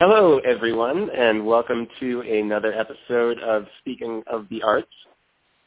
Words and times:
Hello, 0.00 0.38
everyone, 0.46 1.10
and 1.10 1.44
welcome 1.44 1.88
to 1.98 2.20
another 2.20 2.72
episode 2.72 3.40
of 3.40 3.66
Speaking 3.80 4.22
of 4.28 4.46
the 4.48 4.62
Arts. 4.62 4.86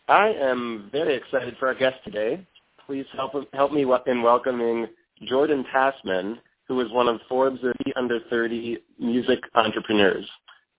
I 0.08 0.30
am 0.30 0.88
very 0.90 1.16
excited 1.16 1.58
for 1.60 1.68
our 1.68 1.76
guest 1.76 1.98
today. 2.06 2.48
Please 2.88 3.06
help, 3.14 3.34
help 3.52 3.74
me 3.74 3.86
in 4.08 4.24
welcoming 4.24 4.88
Jordan 5.28 5.66
Passman, 5.70 6.40
who 6.66 6.80
is 6.80 6.90
one 6.94 7.10
of 7.10 7.20
Forbes' 7.28 7.60
under 7.98 8.22
30 8.30 8.78
music 8.98 9.40
entrepreneurs. 9.54 10.26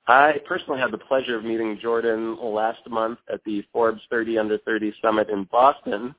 I 0.08 0.36
personally 0.48 0.80
had 0.80 0.90
the 0.90 0.96
pleasure 0.96 1.36
of 1.36 1.44
meeting 1.44 1.78
Jordan 1.82 2.38
last 2.42 2.80
month 2.88 3.18
at 3.30 3.44
the 3.44 3.62
Forbes 3.70 4.00
30 4.08 4.38
Under 4.38 4.56
30 4.60 4.94
Summit 5.02 5.28
in 5.28 5.46
Boston, 5.52 6.14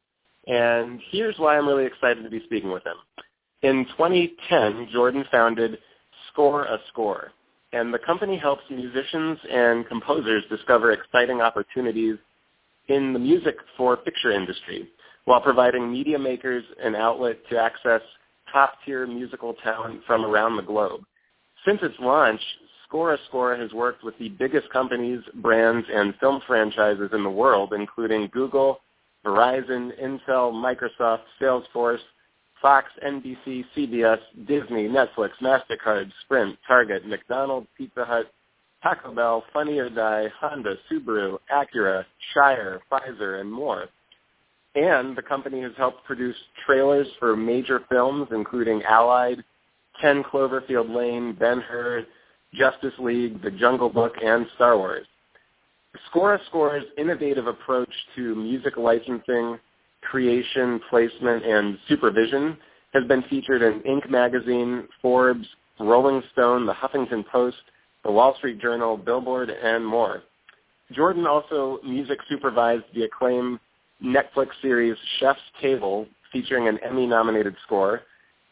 and 0.45 1.01
here's 1.09 1.39
why 1.39 1.57
I'm 1.57 1.67
really 1.67 1.87
excited 1.87 2.21
to 2.21 2.29
be 2.29 2.43
speaking 2.45 2.71
with 2.71 2.83
him. 2.85 2.97
In 3.63 3.85
2010, 3.97 4.89
Jordan 4.91 5.25
founded 5.31 5.79
Score 6.31 6.65
a 6.65 6.77
Score, 6.89 7.31
and 7.71 7.93
the 7.93 7.99
company 7.99 8.37
helps 8.37 8.63
musicians 8.69 9.37
and 9.51 9.87
composers 9.87 10.43
discover 10.49 10.91
exciting 10.91 11.41
opportunities 11.41 12.17
in 12.87 13.13
the 13.13 13.19
music 13.19 13.55
for 13.77 13.97
picture 13.97 14.31
industry 14.31 14.89
while 15.25 15.41
providing 15.41 15.91
media 15.91 16.19
makers 16.19 16.63
an 16.83 16.95
outlet 16.95 17.37
to 17.49 17.57
access 17.57 18.01
top-tier 18.51 19.07
musical 19.07 19.55
talent 19.63 20.01
from 20.05 20.25
around 20.25 20.57
the 20.57 20.61
globe. 20.61 21.01
Since 21.65 21.79
its 21.81 21.95
launch, 21.99 22.41
Score 22.87 23.13
a 23.13 23.17
Score 23.27 23.55
has 23.55 23.71
worked 23.71 24.03
with 24.03 24.17
the 24.19 24.29
biggest 24.29 24.69
companies, 24.69 25.21
brands, 25.35 25.87
and 25.91 26.13
film 26.19 26.41
franchises 26.45 27.09
in 27.13 27.23
the 27.23 27.29
world, 27.29 27.73
including 27.73 28.29
Google, 28.31 28.81
Verizon, 29.25 29.91
Intel, 29.99 30.51
Microsoft, 30.51 31.21
Salesforce, 31.41 31.99
Fox, 32.63 32.87
NBC, 33.05 33.65
CBS, 33.75 34.19
Disney, 34.47 34.87
Netflix, 34.87 35.31
MasterCard, 35.41 36.09
Sprint, 36.23 36.57
Target, 36.65 37.05
McDonald's, 37.05 37.67
Pizza 37.77 38.05
Hut, 38.05 38.31
Taco 38.81 39.13
Bell, 39.13 39.43
Funny 39.53 39.77
or 39.77 39.89
Die, 39.89 40.27
Honda, 40.39 40.75
Subaru, 40.89 41.37
Acura, 41.53 42.05
Shire, 42.33 42.79
Pfizer, 42.91 43.41
and 43.41 43.51
more. 43.51 43.87
And 44.75 45.15
the 45.15 45.21
company 45.21 45.61
has 45.61 45.73
helped 45.77 46.05
produce 46.05 46.35
trailers 46.65 47.07
for 47.19 47.35
major 47.35 47.81
films, 47.89 48.29
including 48.31 48.81
Allied, 48.83 49.43
10 50.01 50.23
Cloverfield 50.23 50.95
Lane, 50.95 51.35
Ben-Hur, 51.37 52.05
Justice 52.53 52.93
League, 52.97 53.41
The 53.43 53.51
Jungle 53.51 53.89
Book, 53.89 54.13
and 54.23 54.47
Star 54.55 54.77
Wars. 54.77 55.05
Score 56.09 56.35
a 56.35 56.45
Score's 56.45 56.85
innovative 56.97 57.45
approach 57.45 57.91
to 58.15 58.35
music 58.35 58.77
licensing, 58.77 59.59
creation, 60.09 60.79
placement, 60.89 61.45
and 61.45 61.77
supervision 61.87 62.57
has 62.93 63.03
been 63.05 63.23
featured 63.23 63.61
in 63.61 63.79
Inc. 63.81 64.09
magazine, 64.09 64.87
Forbes, 65.01 65.47
Rolling 65.79 66.21
Stone, 66.33 66.65
The 66.65 66.73
Huffington 66.73 67.25
Post, 67.27 67.57
The 68.03 68.11
Wall 68.11 68.35
Street 68.37 68.59
Journal, 68.59 68.97
Billboard, 68.97 69.49
and 69.49 69.85
more. 69.85 70.23
Jordan 70.91 71.25
also 71.25 71.79
music 71.83 72.19
supervised 72.29 72.83
the 72.93 73.03
acclaimed 73.03 73.59
Netflix 74.03 74.49
series 74.61 74.95
Chef's 75.19 75.39
Table, 75.61 76.05
featuring 76.31 76.67
an 76.67 76.77
Emmy-nominated 76.83 77.55
score, 77.65 78.01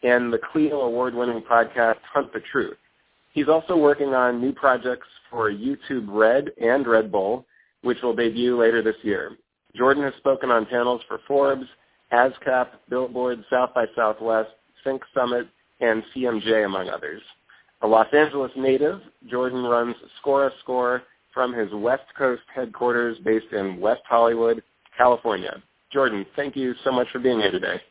and 0.03 0.33
the 0.33 0.39
Clio 0.52 0.81
award-winning 0.81 1.41
podcast 1.41 1.97
Hunt 2.11 2.33
the 2.33 2.39
Truth. 2.52 2.77
He's 3.33 3.47
also 3.47 3.77
working 3.77 4.13
on 4.13 4.41
new 4.41 4.52
projects 4.53 5.08
for 5.30 5.52
YouTube 5.52 6.08
Red 6.08 6.52
and 6.61 6.86
Red 6.88 7.11
Bull, 7.11 7.45
which 7.81 8.02
will 8.02 8.15
debut 8.15 8.59
later 8.59 8.81
this 8.81 8.95
year. 9.03 9.38
Jordan 9.75 10.03
has 10.03 10.14
spoken 10.17 10.52
on 10.52 10.66
panels 10.66 11.02
for 11.08 11.19
Forbes, 11.27 11.66
ASCAP, 12.11 12.67
Billboard, 12.89 13.44
South 13.50 13.73
by 13.73 13.86
Southwest, 13.95 14.50
Sync 14.83 15.02
Summit, 15.14 15.47
and 15.80 16.03
CMJ, 16.16 16.66
among 16.66 16.89
others. 16.89 17.22
A 17.81 17.88
Los 17.88 18.08
Angeles 18.14 18.52
native, 18.55 19.02
Jordan 19.30 19.64
runs 19.64 19.95
Score 20.19 20.47
a 20.47 20.52
Score 20.61 21.03
from 21.33 21.53
his 21.53 21.69
West 21.73 22.03
Coast 22.17 22.44
headquarters 22.53 23.17
based 23.23 23.52
in 23.53 23.80
West 23.80 24.02
Hollywood, 24.08 24.61
California. 24.97 25.61
Jordan, 25.92 26.25
thank 26.36 26.55
you 26.55 26.73
so 26.83 26.92
much 26.92 27.08
for 27.11 27.20
being 27.20 27.39
here 27.39 27.52
today. 27.52 27.82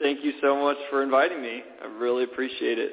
Thank 0.00 0.24
you 0.24 0.32
so 0.40 0.56
much 0.56 0.78
for 0.88 1.02
inviting 1.02 1.42
me. 1.42 1.62
I 1.82 1.86
really 1.86 2.24
appreciate 2.24 2.78
it. 2.78 2.92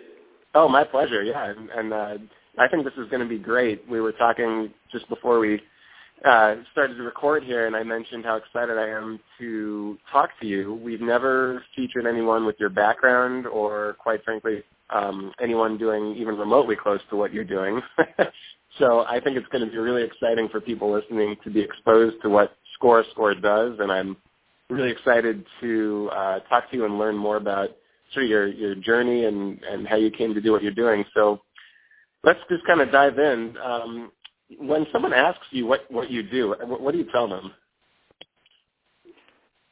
Oh, 0.53 0.67
my 0.67 0.83
pleasure. 0.83 1.23
Yeah, 1.23 1.51
and, 1.51 1.69
and 1.69 1.93
uh, 1.93 2.17
I 2.59 2.67
think 2.67 2.83
this 2.83 2.93
is 2.97 3.09
going 3.09 3.21
to 3.21 3.29
be 3.29 3.37
great. 3.37 3.87
We 3.89 4.01
were 4.01 4.11
talking 4.11 4.73
just 4.91 5.07
before 5.07 5.39
we 5.39 5.61
uh, 6.25 6.55
started 6.71 6.95
to 6.95 7.03
record 7.03 7.43
here, 7.43 7.67
and 7.67 7.75
I 7.75 7.83
mentioned 7.83 8.25
how 8.25 8.35
excited 8.37 8.77
I 8.77 8.89
am 8.89 9.19
to 9.39 9.97
talk 10.11 10.29
to 10.41 10.47
you. 10.47 10.73
We've 10.83 11.01
never 11.01 11.63
featured 11.75 12.05
anyone 12.07 12.45
with 12.45 12.55
your 12.59 12.69
background, 12.69 13.45
or 13.45 13.95
quite 13.99 14.23
frankly, 14.23 14.63
um, 14.89 15.31
anyone 15.41 15.77
doing 15.77 16.15
even 16.15 16.37
remotely 16.37 16.75
close 16.75 17.01
to 17.09 17.15
what 17.15 17.33
you're 17.33 17.43
doing. 17.43 17.81
so 18.79 19.05
I 19.07 19.19
think 19.19 19.37
it's 19.37 19.47
going 19.49 19.65
to 19.65 19.71
be 19.71 19.77
really 19.77 20.03
exciting 20.03 20.49
for 20.49 20.59
people 20.59 20.91
listening 20.91 21.35
to 21.43 21.49
be 21.51 21.61
exposed 21.61 22.15
to 22.23 22.29
what 22.29 22.57
Score 22.73 23.03
Score 23.11 23.35
does, 23.35 23.73
and 23.79 23.91
I'm 23.91 24.17
really 24.69 24.91
excited 24.91 25.45
to 25.61 26.09
uh, 26.13 26.39
talk 26.49 26.69
to 26.71 26.77
you 26.77 26.85
and 26.85 26.97
learn 26.97 27.15
more 27.15 27.37
about 27.37 27.69
sort 28.13 28.25
of 28.25 28.29
your 28.29 28.47
your 28.47 28.75
journey 28.75 29.25
and 29.25 29.61
and 29.63 29.87
how 29.87 29.97
you 29.97 30.09
came 30.09 30.33
to 30.33 30.41
do 30.41 30.51
what 30.51 30.63
you're 30.63 30.71
doing. 30.71 31.05
So 31.13 31.41
let's 32.23 32.39
just 32.49 32.65
kind 32.65 32.81
of 32.81 32.91
dive 32.91 33.19
in. 33.19 33.55
Um, 33.63 34.11
when 34.59 34.85
someone 34.91 35.13
asks 35.13 35.45
you 35.51 35.65
what 35.65 35.81
what 35.91 36.09
you 36.09 36.23
do, 36.23 36.55
what, 36.65 36.81
what 36.81 36.91
do 36.91 36.97
you 36.97 37.07
tell 37.11 37.27
them? 37.27 37.51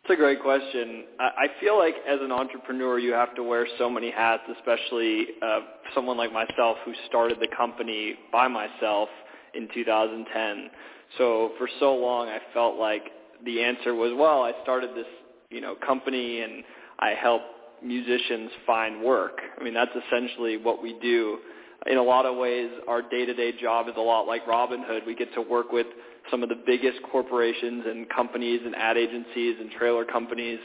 It's 0.04 0.14
a 0.14 0.16
great 0.18 0.40
question. 0.40 1.06
I 1.20 1.48
feel 1.60 1.80
like 1.80 1.96
as 2.08 2.20
an 2.22 2.32
entrepreneur, 2.32 3.00
you 3.00 3.12
have 3.14 3.34
to 3.38 3.42
wear 3.42 3.66
so 3.80 3.90
many 3.90 4.12
hats, 4.12 4.44
especially 4.56 5.26
uh, 5.42 5.62
someone 5.96 6.16
like 6.16 6.32
myself 6.32 6.78
who 6.86 6.94
started 7.08 7.40
the 7.42 7.48
company 7.58 8.14
by 8.32 8.48
myself 8.48 9.10
in 9.56 9.68
2010. 9.74 10.70
So 11.18 11.54
for 11.58 11.68
so 11.80 11.96
long, 11.96 12.28
I 12.28 12.38
felt 12.54 12.76
like 12.76 13.02
the 13.46 13.64
answer 13.64 13.96
was, 13.96 14.14
well, 14.16 14.44
I 14.44 14.52
started 14.62 14.92
this, 14.96 15.08
you 15.50 15.60
know, 15.60 15.74
company 15.84 16.42
and 16.42 16.64
I 17.00 17.16
help 17.20 17.42
musicians 17.84 18.52
find 18.68 19.02
work. 19.02 19.40
I 19.60 19.64
mean, 19.64 19.74
that's 19.74 19.92
essentially 20.06 20.58
what 20.58 20.84
we 20.84 21.00
do 21.02 21.40
in 21.86 21.98
a 21.98 22.04
lot 22.04 22.26
of 22.26 22.36
ways, 22.38 22.72
our 22.88 23.02
day-to-day 23.02 23.54
job 23.62 23.88
is 23.88 23.94
a 23.98 24.02
lot 24.02 24.24
like 24.28 24.46
Robin 24.48 24.84
Hood. 24.86 25.04
We 25.06 25.16
get 25.16 25.34
to 25.36 25.42
work 25.42 25.72
with 25.72 25.88
some 26.32 26.42
of 26.42 26.50
the 26.50 26.62
biggest 26.66 26.98
corporations 27.12 27.86
and 27.88 28.10
companies 28.10 28.62
and 28.66 28.76
ad 28.76 28.98
agencies 28.98 29.58
and 29.60 29.70
trailer 29.72 30.04
companies 30.06 30.60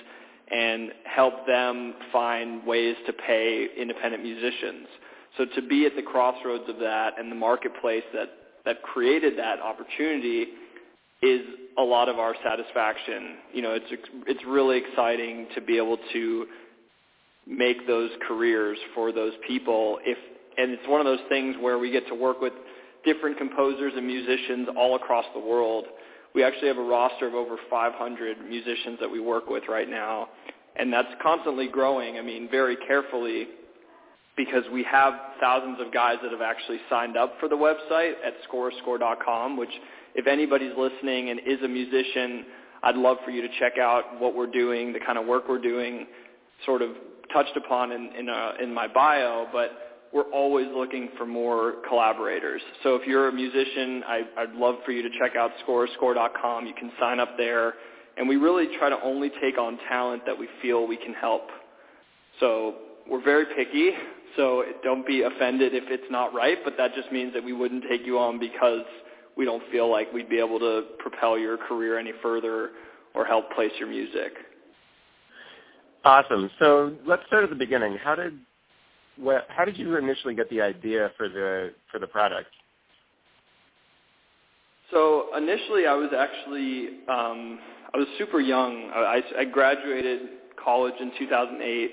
and 0.51 0.91
help 1.05 1.47
them 1.47 1.95
find 2.13 2.67
ways 2.67 2.97
to 3.07 3.13
pay 3.13 3.69
independent 3.79 4.23
musicians. 4.23 4.87
So 5.37 5.45
to 5.55 5.63
be 5.63 5.87
at 5.87 5.95
the 5.95 6.03
crossroads 6.03 6.65
of 6.69 6.79
that 6.79 7.19
and 7.19 7.31
the 7.31 7.37
marketplace 7.37 8.03
that, 8.15 8.31
that 8.65 8.83
created 8.83 9.39
that 9.39 9.61
opportunity 9.61 10.47
is 11.23 11.43
a 11.79 11.83
lot 11.83 12.09
of 12.09 12.19
our 12.19 12.35
satisfaction. 12.43 13.37
You 13.53 13.63
know, 13.63 13.75
it's 13.75 13.87
it's 14.27 14.45
really 14.47 14.79
exciting 14.79 15.49
to 15.55 15.61
be 15.61 15.77
able 15.77 15.99
to 16.13 16.47
make 17.47 17.87
those 17.87 18.11
careers 18.27 18.79
for 18.95 19.13
those 19.13 19.33
people 19.47 19.99
if 20.05 20.19
and 20.57 20.73
it's 20.73 20.87
one 20.89 21.01
of 21.01 21.07
those 21.07 21.25
things 21.29 21.57
where 21.61 21.79
we 21.79 21.91
get 21.91 22.07
to 22.09 22.15
work 22.15 22.41
with 22.41 22.53
different 23.05 23.39
composers 23.39 23.93
and 23.97 24.07
musicians 24.07 24.69
all 24.77 24.97
across 24.97 25.25
the 25.35 25.41
world. 25.41 25.85
We 26.35 26.45
actually 26.45 26.69
have 26.69 26.79
a 26.79 26.83
roster 26.83 27.27
of 27.27 27.35
over 27.35 27.57
500 27.69 28.49
musicians 28.49 28.99
that 29.01 29.11
we 29.11 29.21
work 29.21 29.49
with 29.49 29.65
right 29.69 29.89
now, 29.89 30.29
and 30.77 30.93
that's 30.93 31.09
constantly 31.23 31.69
growing. 31.69 32.19
I 32.19 32.23
mean, 32.23 32.49
very 32.51 32.77
carefully 32.87 33.49
because 34.37 34.65
we 34.73 34.85
have 34.85 35.15
thousands 35.41 35.79
of 35.81 35.93
guys 35.93 36.17
that 36.23 36.31
have 36.33 36.41
actually 36.41 36.79
signed 36.89 37.17
up 37.17 37.35
for 37.41 37.49
the 37.49 37.57
website 37.57 38.13
at 38.25 38.35
scorescore.com, 38.51 39.57
which 39.57 39.71
if 40.15 40.27
anybody's 40.27 40.73
listening 40.79 41.31
and 41.31 41.41
is 41.41 41.61
a 41.63 41.69
musician, 41.69 42.47
I'd 42.83 42.97
love 42.97 43.19
for 43.25 43.33
you 43.33 43.43
to 43.43 43.49
check 43.59 43.77
out 43.79 44.21
what 44.21 44.35
we're 44.35 44.51
doing, 44.51 44.93
the 44.93 45.01
kind 45.01 45.19
of 45.19 45.27
work 45.27 45.49
we're 45.49 45.61
doing, 45.61 46.07
sort 46.65 46.81
of 46.81 46.91
touched 47.33 47.57
upon 47.57 47.93
in 47.93 48.11
in, 48.19 48.29
uh, 48.29 48.53
in 48.63 48.73
my 48.73 48.89
bio, 48.89 49.47
but 49.53 49.90
we're 50.13 50.31
always 50.33 50.67
looking 50.75 51.09
for 51.17 51.25
more 51.25 51.75
collaborators. 51.89 52.61
So 52.83 52.97
if 52.97 53.07
you're 53.07 53.29
a 53.29 53.33
musician, 53.33 54.03
I, 54.07 54.23
I'd 54.39 54.55
love 54.55 54.77
for 54.85 54.93
you 54.93 55.03
to 55.03 55.09
check 55.19 55.37
out 55.37 55.53
scorescore.com. 55.67 56.67
You 56.67 56.75
can 56.75 56.91
sign 56.99 57.21
up 57.21 57.37
there. 57.37 57.75
And 58.17 58.29
we 58.29 58.37
really 58.37 58.67
try 58.79 58.89
to 58.91 59.01
only 59.03 59.31
take 59.41 59.57
on 59.57 59.79
talent 59.89 60.25
that 60.27 60.37
we 60.37 60.49
feel 60.61 60.87
we 60.87 60.97
can 60.97 61.15
help. 61.15 61.43
So 62.41 62.75
we're 63.09 63.23
very 63.23 63.47
picky, 63.57 63.91
so 64.37 64.65
don't 64.83 65.07
be 65.07 65.23
offended 65.23 65.75
if 65.75 65.85
it's 65.89 66.11
not 66.11 66.35
right, 66.35 66.59
but 66.65 66.75
that 66.77 66.95
just 66.95 67.11
means 67.13 67.33
that 67.35 67.45
we 67.45 67.53
wouldn't 67.53 67.85
take 67.89 68.05
you 68.05 68.19
on 68.19 68.39
because 68.39 68.85
we 69.37 69.45
don't 69.45 69.63
feel 69.71 69.91
like 69.91 70.13
we'd 70.13 70.29
be 70.29 70.39
able 70.39 70.59
to 70.59 70.85
propel 70.99 71.39
your 71.39 71.57
career 71.57 71.99
any 71.99 72.13
further 72.23 72.71
or 73.15 73.25
help 73.25 73.51
place 73.53 73.73
your 73.79 73.89
music. 73.89 74.33
Awesome. 76.05 76.51
So 76.59 76.95
let's 77.07 77.23
start 77.27 77.45
at 77.45 77.51
the 77.51 77.57
beginning. 77.57 77.97
How 78.03 78.15
did 78.15 78.39
well, 79.21 79.43
how 79.49 79.65
did 79.65 79.79
you 79.79 79.97
initially 79.97 80.35
get 80.35 80.49
the 80.51 80.61
idea 80.61 81.11
for 81.17 81.29
the 81.29 81.73
for 81.91 81.99
the 81.99 82.07
product? 82.07 82.49
So 84.91 85.37
initially, 85.37 85.87
I 85.87 85.95
was 85.95 86.11
actually 86.17 86.89
um, 87.09 87.59
I 87.95 87.99
was 87.99 88.07
super 88.19 88.41
young. 88.41 88.91
I, 88.95 89.23
I 89.39 89.45
graduated 89.45 90.21
college 90.63 90.95
in 91.01 91.13
2008. 91.19 91.91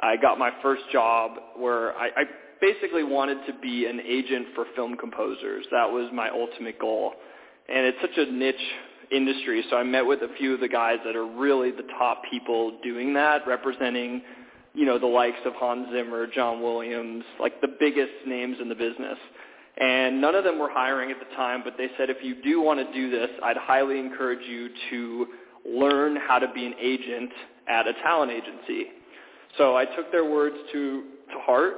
I 0.00 0.16
got 0.16 0.38
my 0.38 0.50
first 0.62 0.82
job 0.92 1.32
where 1.56 1.96
I, 1.96 2.08
I 2.08 2.24
basically 2.60 3.02
wanted 3.02 3.38
to 3.46 3.52
be 3.60 3.86
an 3.86 4.00
agent 4.00 4.48
for 4.54 4.66
film 4.74 4.96
composers. 4.96 5.66
That 5.70 5.90
was 5.90 6.10
my 6.12 6.30
ultimate 6.30 6.78
goal. 6.78 7.12
And 7.68 7.86
it's 7.86 7.98
such 8.00 8.16
a 8.16 8.30
niche 8.30 8.54
industry, 9.10 9.64
so 9.70 9.76
I 9.76 9.82
met 9.82 10.04
with 10.04 10.20
a 10.22 10.28
few 10.38 10.54
of 10.54 10.60
the 10.60 10.68
guys 10.68 10.98
that 11.04 11.14
are 11.16 11.26
really 11.26 11.70
the 11.70 11.86
top 11.98 12.22
people 12.30 12.78
doing 12.82 13.14
that, 13.14 13.46
representing, 13.46 14.22
you 14.76 14.84
know, 14.84 14.98
the 14.98 15.06
likes 15.06 15.38
of 15.46 15.54
Hans 15.54 15.88
Zimmer, 15.90 16.26
John 16.26 16.62
Williams, 16.62 17.24
like 17.40 17.62
the 17.62 17.74
biggest 17.80 18.12
names 18.26 18.58
in 18.60 18.68
the 18.68 18.74
business. 18.74 19.16
And 19.78 20.20
none 20.20 20.34
of 20.34 20.44
them 20.44 20.58
were 20.58 20.70
hiring 20.70 21.10
at 21.10 21.18
the 21.18 21.34
time, 21.34 21.62
but 21.64 21.74
they 21.78 21.88
said 21.96 22.10
if 22.10 22.18
you 22.22 22.42
do 22.42 22.60
want 22.60 22.78
to 22.80 22.92
do 22.92 23.10
this, 23.10 23.30
I'd 23.42 23.56
highly 23.56 23.98
encourage 23.98 24.46
you 24.46 24.68
to 24.90 25.26
learn 25.66 26.16
how 26.16 26.38
to 26.38 26.46
be 26.54 26.66
an 26.66 26.74
agent 26.78 27.30
at 27.66 27.86
a 27.86 27.94
talent 28.02 28.30
agency. 28.32 28.88
So 29.56 29.76
I 29.76 29.86
took 29.86 30.12
their 30.12 30.30
words 30.30 30.56
to, 30.72 31.04
to 31.32 31.38
heart, 31.40 31.74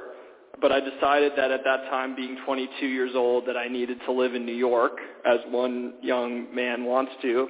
but 0.61 0.73
I 0.73 0.81
decided 0.81 1.33
that 1.37 1.51
at 1.51 1.61
that 1.63 1.89
time, 1.89 2.17
being 2.17 2.37
22 2.45 2.85
years 2.85 3.11
old, 3.15 3.45
that 3.47 3.55
I 3.55 3.69
needed 3.69 3.99
to 4.07 4.11
live 4.11 4.35
in 4.35 4.45
New 4.45 4.51
York, 4.51 4.97
as 5.25 5.39
one 5.49 5.93
young 6.01 6.53
man 6.53 6.83
wants 6.83 7.13
to. 7.21 7.47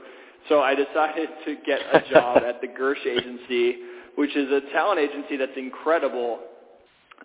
So 0.48 0.62
I 0.62 0.76
decided 0.76 1.30
to 1.46 1.56
get 1.66 1.80
a 1.92 2.08
job 2.12 2.44
at 2.44 2.62
the 2.62 2.68
Gersh 2.68 3.06
Agency, 3.06 3.78
which 4.16 4.36
is 4.36 4.50
a 4.52 4.62
talent 4.74 5.00
agency 5.00 5.38
that's 5.38 5.58
incredible. 5.58 6.40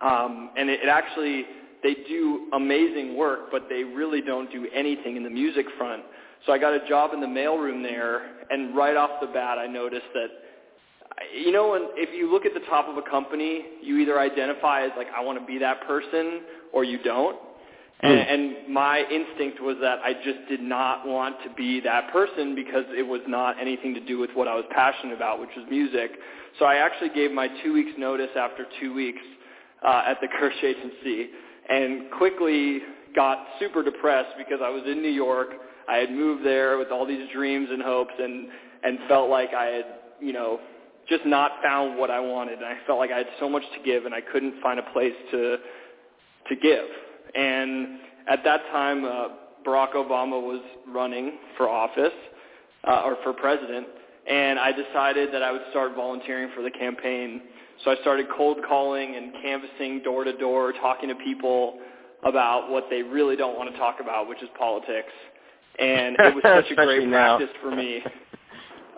Um, 0.00 0.50
and 0.56 0.68
it, 0.68 0.80
it 0.82 0.88
actually 0.88 1.44
they 1.84 1.94
do 2.08 2.48
amazing 2.54 3.16
work, 3.16 3.50
but 3.52 3.66
they 3.68 3.84
really 3.84 4.22
don't 4.22 4.50
do 4.50 4.66
anything 4.74 5.16
in 5.16 5.22
the 5.22 5.30
music 5.30 5.66
front. 5.76 6.02
So 6.46 6.52
I 6.52 6.58
got 6.58 6.72
a 6.72 6.88
job 6.88 7.12
in 7.12 7.20
the 7.20 7.26
mailroom 7.26 7.82
there, 7.82 8.22
and 8.50 8.74
right 8.74 8.96
off 8.96 9.10
the 9.20 9.26
bat, 9.26 9.58
I 9.58 9.66
noticed 9.66 10.06
that, 10.14 10.28
you 11.34 11.52
know, 11.52 11.70
when, 11.70 11.82
if 11.94 12.08
you 12.14 12.30
look 12.30 12.44
at 12.46 12.54
the 12.54 12.66
top 12.68 12.88
of 12.88 12.96
a 12.96 13.02
company, 13.08 13.64
you 13.82 13.98
either 13.98 14.18
identify 14.18 14.84
as 14.84 14.92
like, 14.96 15.08
I 15.16 15.22
want 15.22 15.38
to 15.38 15.44
be 15.44 15.58
that 15.58 15.86
person, 15.86 16.40
or 16.72 16.84
you 16.84 17.02
don't. 17.02 17.36
And, 18.04 18.18
and 18.18 18.74
my 18.74 19.00
instinct 19.10 19.62
was 19.62 19.76
that 19.80 20.00
I 20.04 20.12
just 20.12 20.46
did 20.48 20.60
not 20.60 21.06
want 21.06 21.36
to 21.44 21.54
be 21.54 21.80
that 21.80 22.12
person 22.12 22.54
because 22.54 22.84
it 22.90 23.06
was 23.06 23.22
not 23.26 23.58
anything 23.58 23.94
to 23.94 24.00
do 24.00 24.18
with 24.18 24.30
what 24.34 24.46
I 24.46 24.54
was 24.54 24.64
passionate 24.72 25.14
about, 25.14 25.40
which 25.40 25.50
was 25.56 25.64
music. 25.70 26.10
So 26.58 26.66
I 26.66 26.76
actually 26.76 27.10
gave 27.10 27.32
my 27.32 27.48
two 27.62 27.72
weeks 27.72 27.92
notice 27.96 28.30
after 28.36 28.66
two 28.78 28.92
weeks 28.94 29.22
uh, 29.82 30.02
at 30.06 30.20
the 30.20 30.26
Gersh 30.40 30.62
agency 30.62 31.30
and 31.68 32.10
quickly 32.10 32.80
got 33.16 33.38
super 33.58 33.82
depressed 33.82 34.36
because 34.36 34.58
I 34.62 34.68
was 34.68 34.82
in 34.86 35.00
New 35.00 35.08
York. 35.08 35.48
I 35.88 35.96
had 35.96 36.10
moved 36.10 36.44
there 36.44 36.76
with 36.76 36.88
all 36.90 37.06
these 37.06 37.26
dreams 37.32 37.68
and 37.70 37.82
hopes 37.82 38.14
and 38.18 38.48
and 38.82 38.98
felt 39.08 39.30
like 39.30 39.54
I 39.54 39.64
had, 39.64 39.84
you 40.20 40.34
know, 40.34 40.60
just 41.08 41.24
not 41.24 41.52
found 41.62 41.98
what 41.98 42.10
I 42.10 42.20
wanted. 42.20 42.58
And 42.58 42.66
I 42.66 42.76
felt 42.86 42.98
like 42.98 43.10
I 43.10 43.18
had 43.18 43.28
so 43.40 43.48
much 43.48 43.62
to 43.74 43.82
give 43.82 44.04
and 44.04 44.14
I 44.14 44.20
couldn't 44.20 44.60
find 44.60 44.78
a 44.78 44.92
place 44.92 45.14
to 45.30 45.56
to 46.48 46.56
give. 46.56 46.84
And 47.34 47.98
at 48.28 48.44
that 48.44 48.62
time, 48.72 49.04
uh, 49.04 49.28
Barack 49.66 49.94
Obama 49.94 50.40
was 50.40 50.60
running 50.88 51.38
for 51.56 51.68
office 51.68 52.12
uh, 52.86 53.02
or 53.04 53.16
for 53.22 53.32
president, 53.32 53.86
and 54.28 54.58
I 54.58 54.72
decided 54.72 55.32
that 55.32 55.42
I 55.42 55.52
would 55.52 55.62
start 55.70 55.94
volunteering 55.94 56.50
for 56.54 56.62
the 56.62 56.70
campaign. 56.70 57.42
So 57.84 57.90
I 57.90 57.96
started 58.02 58.26
cold 58.36 58.58
calling 58.66 59.16
and 59.16 59.32
canvassing 59.42 60.02
door 60.02 60.24
to 60.24 60.36
door, 60.36 60.72
talking 60.72 61.08
to 61.08 61.14
people 61.16 61.78
about 62.24 62.70
what 62.70 62.86
they 62.88 63.02
really 63.02 63.36
don't 63.36 63.56
want 63.56 63.70
to 63.70 63.78
talk 63.78 63.96
about, 64.00 64.28
which 64.28 64.42
is 64.42 64.48
politics. 64.58 65.12
And 65.78 66.16
it 66.18 66.34
was 66.34 66.42
such 66.44 66.70
a 66.70 66.74
great 66.86 67.06
now. 67.08 67.36
practice 67.36 67.56
for 67.62 67.74
me. 67.74 68.02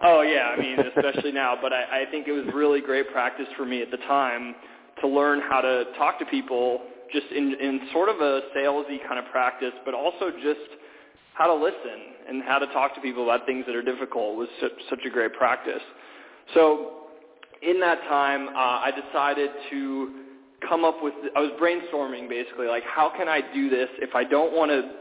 Oh 0.03 0.21
yeah, 0.21 0.55
I 0.57 0.61
mean, 0.61 0.79
especially 0.95 1.33
now, 1.33 1.57
but 1.61 1.73
I, 1.73 2.03
I 2.03 2.11
think 2.11 2.29
it 2.29 2.33
was 2.33 2.45
really 2.55 2.81
great 2.81 3.11
practice 3.11 3.47
for 3.57 3.65
me 3.65 3.83
at 3.83 3.91
the 3.91 3.97
time 3.99 4.55
to 5.01 5.09
learn 5.09 5.41
how 5.41 5.61
to 5.61 5.85
talk 5.97 6.19
to 6.19 6.27
people 6.27 6.83
just 7.13 7.27
in, 7.35 7.55
in 7.61 7.89
sort 7.93 8.09
of 8.09 8.17
a 8.17 8.43
salesy 8.57 8.99
kind 9.07 9.19
of 9.19 9.27
practice, 9.31 9.73
but 9.85 9.95
also 9.95 10.31
just 10.43 10.61
how 11.35 11.47
to 11.47 11.55
listen 11.55 12.17
and 12.29 12.43
how 12.43 12.59
to 12.59 12.67
talk 12.69 12.95
to 12.95 13.01
people 13.01 13.25
about 13.25 13.47
things 13.47 13.65
that 13.67 13.75
are 13.75 13.83
difficult 13.83 14.37
was 14.37 14.49
such, 14.61 14.73
such 14.91 15.01
a 15.07 15.11
great 15.11 15.33
practice. 15.35 15.83
So 16.55 16.93
in 17.63 17.81
that 17.81 18.01
time, 18.09 18.49
uh, 18.49 18.53
I 18.53 18.91
decided 18.91 19.51
to 19.71 20.15
come 20.69 20.85
up 20.85 21.03
with, 21.03 21.15
I 21.37 21.41
was 21.41 21.51
brainstorming 21.61 22.29
basically, 22.29 22.67
like 22.67 22.85
how 22.85 23.13
can 23.17 23.29
I 23.29 23.41
do 23.53 23.69
this 23.69 23.89
if 23.99 24.15
I 24.15 24.25
don't 24.25 24.57
want 24.57 24.71
to, 24.71 24.93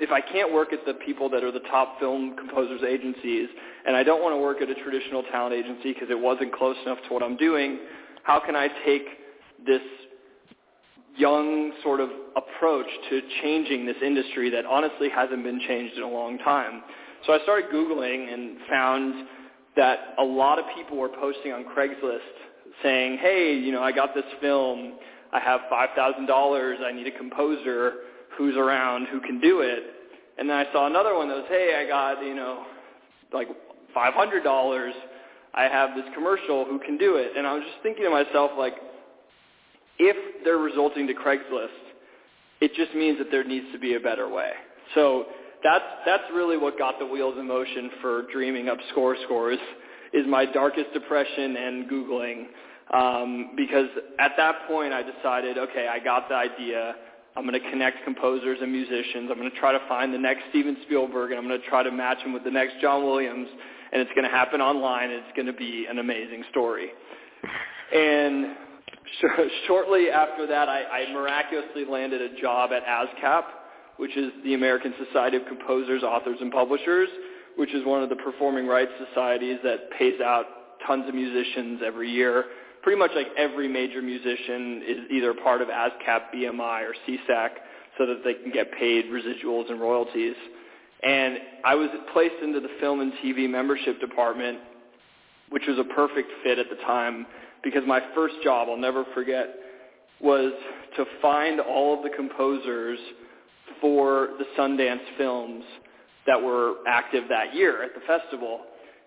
if 0.00 0.12
I 0.12 0.20
can't 0.20 0.52
work 0.52 0.72
at 0.72 0.84
the 0.86 0.94
people 0.94 1.28
that 1.30 1.42
are 1.42 1.50
the 1.50 1.64
top 1.70 1.98
film 1.98 2.36
composers 2.36 2.82
agencies, 2.86 3.48
and 3.86 3.96
I 3.96 4.02
don't 4.02 4.22
want 4.22 4.34
to 4.34 4.38
work 4.38 4.60
at 4.62 4.68
a 4.68 4.74
traditional 4.74 5.22
talent 5.24 5.54
agency 5.54 5.92
because 5.92 6.08
it 6.10 6.18
wasn't 6.18 6.52
close 6.52 6.76
enough 6.84 6.98
to 7.08 7.14
what 7.14 7.22
I'm 7.22 7.36
doing, 7.36 7.78
how 8.22 8.38
can 8.38 8.54
I 8.54 8.68
take 8.84 9.02
this 9.66 9.80
young 11.18 11.72
sort 11.82 12.00
of 12.00 12.10
approach 12.36 12.86
to 13.10 13.20
changing 13.42 13.86
this 13.86 13.96
industry 14.02 14.50
that 14.50 14.64
honestly 14.64 15.08
hasn't 15.08 15.42
been 15.42 15.60
changed 15.66 15.96
in 15.96 16.02
a 16.02 16.08
long 16.08 16.38
time. 16.38 16.82
So 17.26 17.32
I 17.32 17.40
started 17.42 17.70
Googling 17.70 18.32
and 18.32 18.58
found 18.70 19.26
that 19.76 20.14
a 20.18 20.24
lot 20.24 20.58
of 20.58 20.64
people 20.74 20.96
were 20.96 21.08
posting 21.08 21.52
on 21.52 21.64
Craigslist 21.64 22.18
saying, 22.82 23.18
hey, 23.18 23.54
you 23.54 23.72
know, 23.72 23.82
I 23.82 23.92
got 23.92 24.14
this 24.14 24.24
film. 24.40 24.94
I 25.32 25.40
have 25.40 25.62
$5,000. 25.70 26.80
I 26.80 26.92
need 26.92 27.06
a 27.06 27.18
composer 27.18 27.92
who's 28.36 28.56
around 28.56 29.06
who 29.08 29.20
can 29.20 29.40
do 29.40 29.60
it. 29.60 29.82
And 30.38 30.48
then 30.48 30.56
I 30.56 30.72
saw 30.72 30.86
another 30.86 31.16
one 31.16 31.28
that 31.28 31.34
was, 31.34 31.46
hey, 31.48 31.82
I 31.84 31.88
got, 31.88 32.24
you 32.24 32.34
know, 32.34 32.64
like 33.32 33.48
$500. 33.96 34.92
I 35.54 35.64
have 35.64 35.96
this 35.96 36.04
commercial 36.14 36.64
who 36.64 36.78
can 36.78 36.96
do 36.96 37.16
it. 37.16 37.32
And 37.36 37.46
I 37.46 37.54
was 37.54 37.64
just 37.64 37.82
thinking 37.82 38.04
to 38.04 38.10
myself, 38.10 38.52
like, 38.56 38.74
if 39.98 40.44
they're 40.44 40.58
resulting 40.58 41.06
to 41.06 41.14
Craigslist, 41.14 41.68
it 42.60 42.72
just 42.74 42.94
means 42.94 43.18
that 43.18 43.30
there 43.30 43.44
needs 43.44 43.66
to 43.72 43.78
be 43.78 43.94
a 43.94 44.00
better 44.00 44.28
way. 44.28 44.50
So 44.94 45.26
that's 45.62 45.84
that's 46.06 46.24
really 46.32 46.56
what 46.56 46.78
got 46.78 46.98
the 46.98 47.06
wheels 47.06 47.34
in 47.38 47.46
motion 47.46 47.90
for 48.00 48.22
dreaming 48.32 48.68
up 48.68 48.78
score 48.90 49.16
scores 49.24 49.58
is 50.12 50.24
my 50.26 50.46
darkest 50.46 50.92
depression 50.92 51.56
and 51.56 51.90
googling 51.90 52.46
um, 52.94 53.50
because 53.56 53.88
at 54.18 54.32
that 54.36 54.66
point 54.68 54.92
I 54.92 55.02
decided 55.02 55.58
okay 55.58 55.88
I 55.88 55.98
got 56.02 56.28
the 56.28 56.34
idea. 56.34 56.94
I'm 57.36 57.46
going 57.46 57.60
to 57.60 57.70
connect 57.70 58.02
composers 58.02 58.58
and 58.60 58.72
musicians. 58.72 59.30
I'm 59.30 59.38
going 59.38 59.50
to 59.50 59.56
try 59.60 59.70
to 59.70 59.80
find 59.88 60.12
the 60.12 60.18
next 60.18 60.42
Steven 60.50 60.76
Spielberg 60.86 61.30
and 61.30 61.38
I'm 61.38 61.46
going 61.46 61.60
to 61.60 61.66
try 61.68 61.84
to 61.84 61.92
match 61.92 62.18
him 62.18 62.32
with 62.32 62.42
the 62.42 62.50
next 62.50 62.80
John 62.80 63.04
Williams 63.04 63.48
and 63.92 64.02
it's 64.02 64.10
going 64.14 64.24
to 64.24 64.30
happen 64.30 64.60
online 64.60 65.10
and 65.10 65.22
it's 65.24 65.36
going 65.36 65.46
to 65.46 65.52
be 65.52 65.86
an 65.88 65.98
amazing 65.98 66.44
story. 66.50 66.88
And 67.94 68.56
shortly 69.66 70.10
after 70.10 70.46
that 70.46 70.68
I, 70.68 70.82
I 70.84 71.12
miraculously 71.12 71.84
landed 71.84 72.20
a 72.20 72.40
job 72.40 72.70
at 72.72 72.84
ASCAP 72.84 73.44
which 73.98 74.16
is 74.16 74.32
the 74.44 74.54
American 74.54 74.94
Society 75.04 75.36
of 75.36 75.42
Composers, 75.46 76.02
Authors, 76.02 76.38
and 76.40 76.50
Publishers, 76.50 77.08
which 77.56 77.74
is 77.74 77.84
one 77.84 78.02
of 78.02 78.08
the 78.08 78.16
performing 78.16 78.66
rights 78.66 78.92
societies 79.08 79.58
that 79.64 79.90
pays 79.98 80.20
out 80.20 80.46
tons 80.86 81.06
of 81.08 81.14
musicians 81.14 81.80
every 81.84 82.08
year. 82.08 82.44
Pretty 82.82 82.98
much 82.98 83.10
like 83.14 83.26
every 83.36 83.68
major 83.68 84.00
musician 84.00 84.82
is 84.86 84.98
either 85.10 85.34
part 85.34 85.60
of 85.60 85.68
ASCAP, 85.68 86.32
BMI, 86.34 86.82
or 86.88 86.94
SESAC 87.06 87.50
so 87.98 88.06
that 88.06 88.22
they 88.24 88.34
can 88.34 88.52
get 88.52 88.72
paid 88.72 89.06
residuals 89.06 89.68
and 89.68 89.80
royalties. 89.80 90.36
And 91.02 91.38
I 91.64 91.74
was 91.74 91.90
placed 92.12 92.36
into 92.40 92.60
the 92.60 92.70
film 92.80 93.00
and 93.00 93.12
TV 93.14 93.50
membership 93.50 94.00
department, 94.00 94.58
which 95.50 95.64
was 95.66 95.78
a 95.78 95.94
perfect 95.94 96.30
fit 96.44 96.60
at 96.60 96.66
the 96.70 96.76
time 96.86 97.26
because 97.62 97.82
my 97.86 98.00
first 98.14 98.34
job, 98.42 98.68
I'll 98.70 98.76
never 98.76 99.04
forget, 99.14 99.54
was 100.20 100.52
to 100.96 101.04
find 101.20 101.60
all 101.60 101.96
of 101.96 102.02
the 102.02 102.10
composers– 102.16 102.98
for 103.80 104.30
the 104.38 104.44
Sundance 104.58 105.04
films 105.16 105.64
that 106.26 106.40
were 106.40 106.76
active 106.86 107.24
that 107.28 107.54
year 107.54 107.82
at 107.82 107.94
the 107.94 108.00
festival 108.06 108.60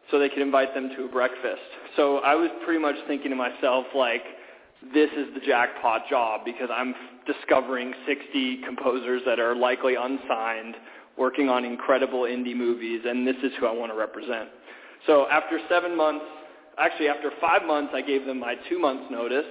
so 0.10 0.20
they 0.20 0.30
could 0.30 0.42
invite 0.42 0.74
them 0.74 0.90
to 0.98 1.06
a 1.06 1.08
breakfast. 1.08 1.62
So 1.96 2.18
I 2.20 2.36
was 2.36 2.50
pretty 2.66 2.80
much 2.80 2.96
thinking 3.08 3.30
to 3.32 3.36
myself 3.36 3.86
like 3.96 4.24
this 4.94 5.10
is 5.16 5.28
the 5.36 5.42
jackpot 5.46 6.04
job 6.10 6.42
because 6.44 6.70
I'm 6.74 6.96
discovering 7.28 7.94
60 8.08 8.62
composers 8.66 9.22
that 9.26 9.40
are 9.40 9.56
likely 9.56 9.96
unsigned 9.96 10.76
working 11.18 11.50
on 11.50 11.64
incredible 11.66 12.22
indie 12.22 12.56
movies 12.56 13.02
and 13.06 13.28
this 13.28 13.36
is 13.44 13.52
who 13.60 13.68
I 13.68 13.72
want 13.72 13.92
to 13.92 13.98
represent. 13.98 14.50
So 15.06 15.28
after 15.30 15.60
7 15.70 15.96
months, 15.96 16.26
actually 16.82 17.08
after 17.08 17.32
5 17.40 17.64
months 17.66 17.94
I 17.96 18.02
gave 18.02 18.26
them 18.26 18.40
my 18.40 18.56
2 18.70 18.80
months 18.80 19.06
notice 19.12 19.46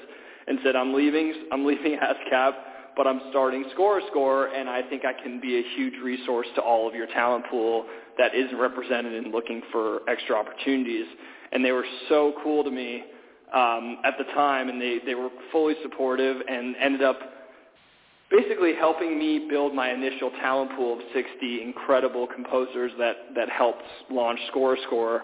and 0.46 0.58
said 0.64 0.76
I'm 0.76 0.92
leaving 0.94 1.32
I'm 1.52 1.64
leaving 1.64 1.98
ASCAP 2.02 2.54
but 2.96 3.06
I'm 3.06 3.20
starting 3.30 3.64
Score 3.72 4.00
Score, 4.10 4.48
and 4.48 4.68
I 4.68 4.82
think 4.82 5.04
I 5.04 5.12
can 5.22 5.40
be 5.40 5.58
a 5.58 5.62
huge 5.76 5.94
resource 6.02 6.46
to 6.56 6.60
all 6.60 6.88
of 6.88 6.94
your 6.94 7.06
talent 7.06 7.46
pool 7.50 7.86
that 8.18 8.34
isn't 8.34 8.58
represented 8.58 9.14
in 9.24 9.32
looking 9.32 9.62
for 9.72 10.00
extra 10.08 10.36
opportunities. 10.36 11.06
And 11.52 11.64
they 11.64 11.72
were 11.72 11.86
so 12.08 12.34
cool 12.42 12.62
to 12.64 12.70
me 12.70 13.04
um, 13.54 13.98
at 14.04 14.14
the 14.18 14.24
time, 14.34 14.68
and 14.68 14.80
they, 14.80 14.98
they 15.04 15.14
were 15.14 15.30
fully 15.50 15.74
supportive 15.82 16.42
and 16.48 16.76
ended 16.76 17.02
up 17.02 17.18
basically 18.30 18.74
helping 18.74 19.18
me 19.18 19.46
build 19.48 19.74
my 19.74 19.90
initial 19.90 20.30
talent 20.40 20.70
pool 20.76 20.94
of 20.94 21.00
60 21.14 21.62
incredible 21.62 22.26
composers 22.26 22.92
that, 22.98 23.34
that 23.34 23.48
helped 23.48 23.82
launch 24.10 24.38
Score 24.48 24.76
Score. 24.86 25.22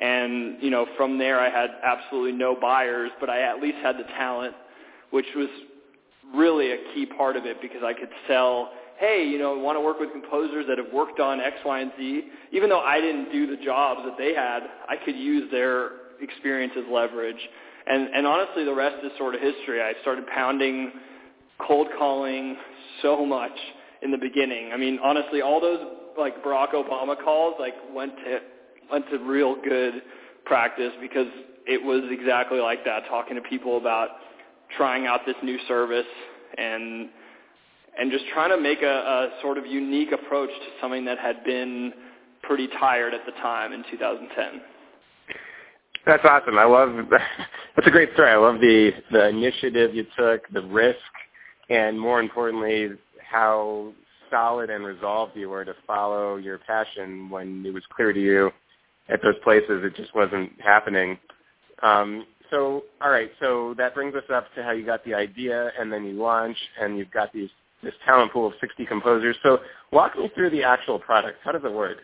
And, 0.00 0.62
you 0.62 0.70
know, 0.70 0.86
from 0.96 1.18
there 1.18 1.40
I 1.40 1.50
had 1.50 1.70
absolutely 1.82 2.32
no 2.32 2.56
buyers, 2.60 3.10
but 3.18 3.30
I 3.30 3.42
at 3.42 3.60
least 3.62 3.78
had 3.82 3.96
the 3.96 4.04
talent, 4.18 4.54
which 5.10 5.26
was 5.34 5.48
really 6.34 6.72
a 6.72 6.76
key 6.94 7.06
part 7.06 7.36
of 7.36 7.46
it 7.46 7.62
because 7.62 7.82
I 7.84 7.92
could 7.92 8.10
sell, 8.28 8.70
hey, 8.98 9.26
you 9.26 9.38
know, 9.38 9.56
want 9.58 9.76
to 9.76 9.80
work 9.80 9.98
with 9.98 10.12
composers 10.12 10.66
that 10.68 10.78
have 10.78 10.92
worked 10.92 11.20
on 11.20 11.40
X, 11.40 11.56
Y, 11.64 11.80
and 11.80 11.92
Z. 11.98 12.24
Even 12.52 12.68
though 12.68 12.80
I 12.80 13.00
didn't 13.00 13.32
do 13.32 13.46
the 13.46 13.62
jobs 13.64 14.00
that 14.04 14.18
they 14.18 14.34
had, 14.34 14.60
I 14.88 14.96
could 15.02 15.16
use 15.16 15.50
their 15.50 15.90
experience 16.20 16.72
as 16.76 16.84
leverage. 16.90 17.40
And, 17.86 18.08
and 18.14 18.26
honestly, 18.26 18.64
the 18.64 18.74
rest 18.74 18.96
is 19.04 19.12
sort 19.16 19.34
of 19.34 19.40
history. 19.40 19.80
I 19.80 19.92
started 20.02 20.26
pounding, 20.26 20.92
cold 21.66 21.88
calling 21.98 22.56
so 23.02 23.24
much 23.24 23.52
in 24.02 24.10
the 24.10 24.18
beginning. 24.18 24.72
I 24.72 24.76
mean, 24.76 24.98
honestly, 25.02 25.40
all 25.40 25.60
those 25.60 25.80
like 26.18 26.42
Barack 26.42 26.72
Obama 26.72 27.14
calls 27.22 27.54
like 27.60 27.74
went 27.94 28.16
to 28.24 28.40
went 28.90 29.08
to 29.10 29.18
real 29.18 29.56
good 29.62 29.94
practice 30.44 30.92
because 31.00 31.26
it 31.66 31.82
was 31.82 32.04
exactly 32.10 32.60
like 32.60 32.84
that, 32.84 33.04
talking 33.08 33.34
to 33.36 33.42
people 33.42 33.76
about 33.76 34.08
trying 34.76 35.06
out 35.06 35.20
this 35.26 35.36
new 35.42 35.58
service 35.68 36.06
and 36.58 37.08
and 37.98 38.12
just 38.12 38.24
trying 38.32 38.50
to 38.50 38.60
make 38.60 38.82
a, 38.82 38.86
a 38.86 39.28
sort 39.40 39.56
of 39.56 39.66
unique 39.66 40.12
approach 40.12 40.50
to 40.50 40.66
something 40.80 41.04
that 41.06 41.18
had 41.18 41.42
been 41.44 41.92
pretty 42.42 42.68
tired 42.78 43.14
at 43.14 43.24
the 43.24 43.32
time 43.40 43.72
in 43.72 43.82
2010. 43.90 44.60
That's 46.04 46.22
awesome. 46.24 46.58
I 46.58 46.64
love 46.64 46.94
that's 47.76 47.88
a 47.88 47.90
great 47.90 48.12
story. 48.12 48.30
I 48.30 48.36
love 48.36 48.60
the 48.60 48.92
the 49.10 49.28
initiative 49.28 49.94
you 49.94 50.06
took, 50.16 50.48
the 50.52 50.62
risk, 50.62 50.98
and 51.68 51.98
more 51.98 52.20
importantly, 52.20 52.90
how 53.18 53.92
solid 54.30 54.70
and 54.70 54.84
resolved 54.84 55.36
you 55.36 55.48
were 55.48 55.64
to 55.64 55.74
follow 55.86 56.36
your 56.36 56.58
passion 56.58 57.30
when 57.30 57.64
it 57.64 57.72
was 57.72 57.82
clear 57.94 58.12
to 58.12 58.20
you 58.20 58.50
at 59.08 59.22
those 59.22 59.38
places 59.42 59.82
it 59.84 59.94
just 59.96 60.14
wasn't 60.14 60.50
happening. 60.60 61.18
Um, 61.82 62.26
so, 62.50 62.84
all 63.00 63.10
right, 63.10 63.30
so 63.40 63.74
that 63.76 63.94
brings 63.94 64.14
us 64.14 64.24
up 64.32 64.46
to 64.54 64.62
how 64.62 64.70
you 64.70 64.86
got 64.86 65.04
the 65.04 65.14
idea, 65.14 65.72
and 65.78 65.92
then 65.92 66.04
you 66.04 66.12
launch, 66.12 66.56
and 66.80 66.96
you've 66.96 67.10
got 67.10 67.32
these 67.32 67.50
this 67.82 67.94
talent 68.06 68.32
pool 68.32 68.46
of 68.46 68.54
60 68.60 68.86
composers. 68.86 69.36
So, 69.42 69.58
walk 69.92 70.16
me 70.16 70.30
through 70.34 70.50
the 70.50 70.62
actual 70.62 70.98
product. 70.98 71.38
How 71.44 71.52
does 71.52 71.62
it 71.64 71.72
work? 71.72 71.98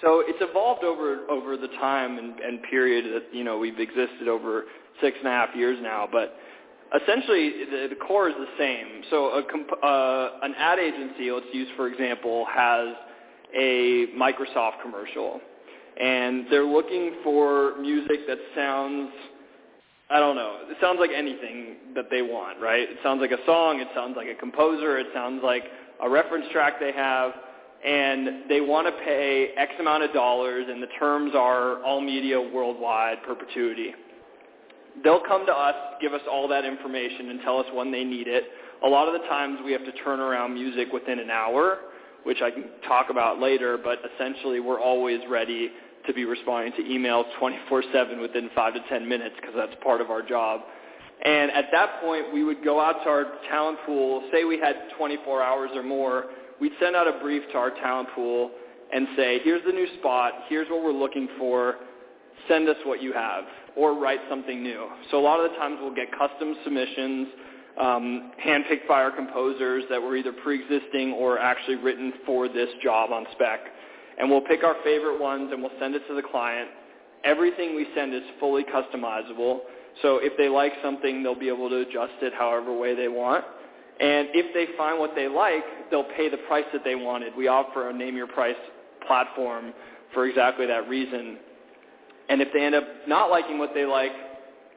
So 0.00 0.22
it's 0.26 0.38
evolved 0.40 0.82
over 0.84 1.28
over 1.28 1.56
the 1.56 1.68
time 1.78 2.18
and, 2.18 2.38
and 2.40 2.62
period 2.64 3.04
that 3.04 3.34
you 3.34 3.44
know 3.44 3.58
we've 3.58 3.78
existed 3.78 4.28
over 4.28 4.64
six 5.00 5.16
and 5.18 5.28
a 5.28 5.30
half 5.30 5.54
years 5.54 5.78
now, 5.82 6.08
but 6.10 6.36
essentially 7.02 7.64
the, 7.70 7.86
the 7.90 7.96
core 7.96 8.28
is 8.28 8.34
the 8.36 8.48
same. 8.58 9.02
So 9.10 9.38
a 9.38 9.42
comp- 9.42 9.82
uh, 9.82 10.28
an 10.42 10.54
ad 10.56 10.78
agency, 10.78 11.30
let's 11.30 11.46
use 11.52 11.68
for 11.76 11.88
example, 11.88 12.46
has 12.50 12.88
a 13.56 14.06
Microsoft 14.16 14.82
commercial, 14.82 15.40
and 16.00 16.46
they're 16.50 16.64
looking 16.64 17.16
for 17.22 17.76
music 17.80 18.26
that 18.26 18.38
sounds, 18.54 19.10
I 20.10 20.18
don't 20.18 20.36
know, 20.36 20.58
it 20.68 20.76
sounds 20.80 20.98
like 20.98 21.10
anything 21.14 21.76
that 21.94 22.06
they 22.10 22.22
want, 22.22 22.60
right? 22.60 22.88
It 22.88 22.98
sounds 23.02 23.20
like 23.20 23.32
a 23.32 23.44
song, 23.46 23.80
it 23.80 23.88
sounds 23.94 24.14
like 24.16 24.28
a 24.28 24.34
composer, 24.34 24.98
it 24.98 25.08
sounds 25.12 25.42
like 25.42 25.64
a 26.02 26.08
reference 26.08 26.46
track 26.52 26.74
they 26.80 26.92
have, 26.92 27.32
and 27.84 28.48
they 28.48 28.60
want 28.60 28.86
to 28.86 28.92
pay 29.04 29.52
X 29.56 29.72
amount 29.78 30.02
of 30.02 30.12
dollars, 30.12 30.66
and 30.68 30.82
the 30.82 30.88
terms 30.98 31.32
are 31.34 31.82
all 31.82 32.00
media 32.00 32.40
worldwide, 32.40 33.22
perpetuity. 33.26 33.92
They'll 35.02 35.24
come 35.26 35.46
to 35.46 35.52
us, 35.52 35.74
give 36.00 36.12
us 36.12 36.20
all 36.30 36.48
that 36.48 36.64
information, 36.64 37.30
and 37.30 37.40
tell 37.42 37.58
us 37.58 37.66
when 37.72 37.90
they 37.92 38.04
need 38.04 38.26
it. 38.26 38.44
A 38.84 38.88
lot 38.88 39.08
of 39.08 39.20
the 39.20 39.26
times 39.28 39.58
we 39.64 39.72
have 39.72 39.84
to 39.84 39.92
turn 40.04 40.20
around 40.20 40.54
music 40.54 40.88
within 40.92 41.18
an 41.18 41.30
hour, 41.30 41.78
which 42.24 42.38
I 42.42 42.50
can 42.50 42.64
talk 42.86 43.10
about 43.10 43.40
later, 43.40 43.78
but 43.82 43.98
essentially 44.14 44.60
we're 44.60 44.80
always 44.80 45.20
ready 45.28 45.70
to 46.06 46.14
be 46.14 46.24
responding 46.24 46.72
to 46.72 46.82
emails 46.82 47.24
24-7 47.40 48.20
within 48.20 48.50
5 48.54 48.74
to 48.74 48.80
10 48.88 49.08
minutes 49.08 49.34
because 49.36 49.54
that's 49.56 49.74
part 49.82 50.00
of 50.00 50.10
our 50.10 50.22
job. 50.22 50.60
And 51.22 51.50
at 51.50 51.66
that 51.72 52.00
point, 52.00 52.32
we 52.32 52.44
would 52.44 52.64
go 52.64 52.80
out 52.80 53.02
to 53.04 53.10
our 53.10 53.24
talent 53.50 53.78
pool. 53.84 54.22
Say 54.32 54.44
we 54.44 54.58
had 54.58 54.74
24 54.96 55.42
hours 55.42 55.70
or 55.74 55.82
more. 55.82 56.26
We'd 56.60 56.72
send 56.80 56.96
out 56.96 57.06
a 57.06 57.18
brief 57.20 57.42
to 57.52 57.58
our 57.58 57.70
talent 57.70 58.08
pool 58.14 58.50
and 58.92 59.06
say, 59.16 59.40
here's 59.44 59.64
the 59.64 59.72
new 59.72 59.86
spot. 59.98 60.32
Here's 60.48 60.68
what 60.68 60.82
we're 60.82 60.92
looking 60.92 61.28
for. 61.38 61.76
Send 62.48 62.68
us 62.68 62.76
what 62.84 63.02
you 63.02 63.12
have 63.12 63.44
or 63.76 63.98
write 63.98 64.20
something 64.28 64.62
new. 64.62 64.88
So 65.10 65.18
a 65.18 65.22
lot 65.22 65.44
of 65.44 65.50
the 65.50 65.56
times 65.58 65.78
we'll 65.80 65.94
get 65.94 66.08
custom 66.18 66.56
submissions 66.64 67.28
um, 67.80 68.32
handpicked 68.44 68.86
by 68.86 69.02
our 69.02 69.10
composers 69.10 69.84
that 69.90 70.00
were 70.00 70.16
either 70.16 70.32
pre-existing 70.32 71.12
or 71.12 71.38
actually 71.38 71.76
written 71.76 72.12
for 72.26 72.46
this 72.48 72.68
job 72.82 73.10
on 73.10 73.26
spec. 73.32 73.60
And 74.18 74.28
we'll 74.28 74.42
pick 74.42 74.62
our 74.62 74.76
favorite 74.84 75.18
ones 75.18 75.50
and 75.52 75.62
we'll 75.62 75.72
send 75.80 75.94
it 75.94 76.02
to 76.08 76.14
the 76.14 76.22
client. 76.22 76.68
Everything 77.24 77.74
we 77.74 77.86
send 77.94 78.14
is 78.14 78.22
fully 78.38 78.64
customizable. 78.64 79.60
So 80.02 80.18
if 80.22 80.34
they 80.36 80.48
like 80.48 80.72
something, 80.82 81.22
they'll 81.22 81.38
be 81.38 81.48
able 81.48 81.70
to 81.70 81.80
adjust 81.80 82.12
it 82.22 82.34
however 82.34 82.76
way 82.76 82.94
they 82.94 83.08
want. 83.08 83.44
And 83.98 84.28
if 84.32 84.52
they 84.54 84.76
find 84.76 84.98
what 84.98 85.14
they 85.14 85.28
like, 85.28 85.64
they'll 85.90 86.08
pay 86.16 86.28
the 86.28 86.38
price 86.48 86.64
that 86.72 86.84
they 86.84 86.94
wanted. 86.94 87.34
We 87.36 87.48
offer 87.48 87.90
a 87.90 87.92
name 87.92 88.16
your 88.16 88.26
price 88.26 88.56
platform 89.06 89.72
for 90.12 90.26
exactly 90.26 90.66
that 90.66 90.88
reason. 90.88 91.38
And 92.28 92.40
if 92.40 92.48
they 92.52 92.64
end 92.64 92.74
up 92.74 92.84
not 93.06 93.30
liking 93.30 93.58
what 93.58 93.72
they 93.74 93.84
like, 93.84 94.12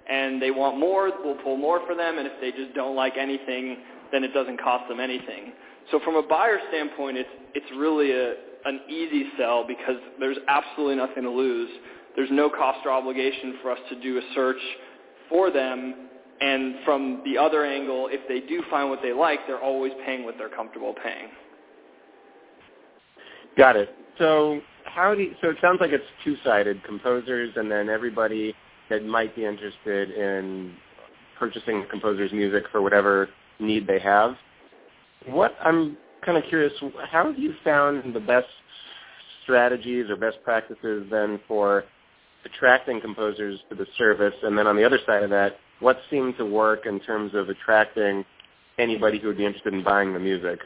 and 0.09 0.41
they 0.41 0.51
want 0.51 0.79
more, 0.79 1.11
we'll 1.23 1.41
pull 1.43 1.57
more 1.57 1.85
for 1.87 1.95
them. 1.95 2.17
And 2.17 2.27
if 2.27 2.33
they 2.41 2.51
just 2.51 2.73
don't 2.75 2.95
like 2.95 3.13
anything, 3.17 3.77
then 4.11 4.23
it 4.23 4.33
doesn't 4.33 4.61
cost 4.61 4.87
them 4.89 4.99
anything. 4.99 5.53
So 5.91 5.99
from 6.03 6.15
a 6.15 6.23
buyer 6.23 6.59
standpoint, 6.69 7.17
it's 7.17 7.29
it's 7.53 7.65
really 7.77 8.11
a 8.11 8.35
an 8.65 8.81
easy 8.89 9.25
sell 9.37 9.65
because 9.67 9.97
there's 10.19 10.37
absolutely 10.47 10.95
nothing 10.95 11.23
to 11.23 11.29
lose. 11.29 11.69
There's 12.15 12.31
no 12.31 12.49
cost 12.49 12.79
or 12.85 12.91
obligation 12.91 13.57
for 13.61 13.71
us 13.71 13.79
to 13.89 13.99
do 14.01 14.17
a 14.17 14.21
search 14.33 14.61
for 15.29 15.51
them. 15.51 16.07
And 16.39 16.75
from 16.85 17.21
the 17.25 17.37
other 17.37 17.65
angle, 17.65 18.07
if 18.11 18.27
they 18.27 18.45
do 18.47 18.63
find 18.69 18.89
what 18.89 18.99
they 19.01 19.13
like, 19.13 19.39
they're 19.47 19.61
always 19.61 19.91
paying 20.05 20.23
what 20.23 20.35
they're 20.37 20.49
comfortable 20.49 20.93
paying. 21.03 21.29
Got 23.57 23.75
it. 23.75 23.89
So 24.17 24.61
how 24.85 25.15
do 25.15 25.21
you, 25.21 25.35
so 25.41 25.49
it 25.49 25.57
sounds 25.61 25.79
like 25.79 25.91
it's 25.91 26.03
two-sided, 26.23 26.83
composers 26.83 27.51
and 27.55 27.71
then 27.71 27.89
everybody 27.89 28.53
that 28.93 29.03
might 29.03 29.35
be 29.35 29.43
interested 29.43 30.11
in 30.11 30.75
purchasing 31.39 31.83
composer's 31.89 32.31
music 32.31 32.63
for 32.71 32.81
whatever 32.81 33.27
need 33.59 33.87
they 33.87 33.97
have. 33.97 34.35
What 35.25 35.55
I'm 35.63 35.97
kind 36.23 36.37
of 36.37 36.43
curious, 36.47 36.71
how 37.09 37.25
have 37.25 37.39
you 37.39 37.55
found 37.63 38.13
the 38.13 38.19
best 38.19 38.47
strategies 39.41 40.11
or 40.11 40.15
best 40.15 40.37
practices 40.43 41.07
then 41.09 41.39
for 41.47 41.85
attracting 42.45 43.01
composers 43.01 43.59
to 43.69 43.75
the 43.75 43.87
service? 43.97 44.35
And 44.43 44.55
then 44.55 44.67
on 44.67 44.75
the 44.75 44.83
other 44.83 44.99
side 45.07 45.23
of 45.23 45.31
that, 45.31 45.57
what 45.79 45.97
seemed 46.11 46.37
to 46.37 46.45
work 46.45 46.85
in 46.85 46.99
terms 46.99 47.33
of 47.33 47.49
attracting 47.49 48.23
anybody 48.77 49.17
who 49.17 49.27
would 49.27 49.37
be 49.37 49.45
interested 49.45 49.73
in 49.73 49.83
buying 49.83 50.13
the 50.13 50.19
music? 50.19 50.59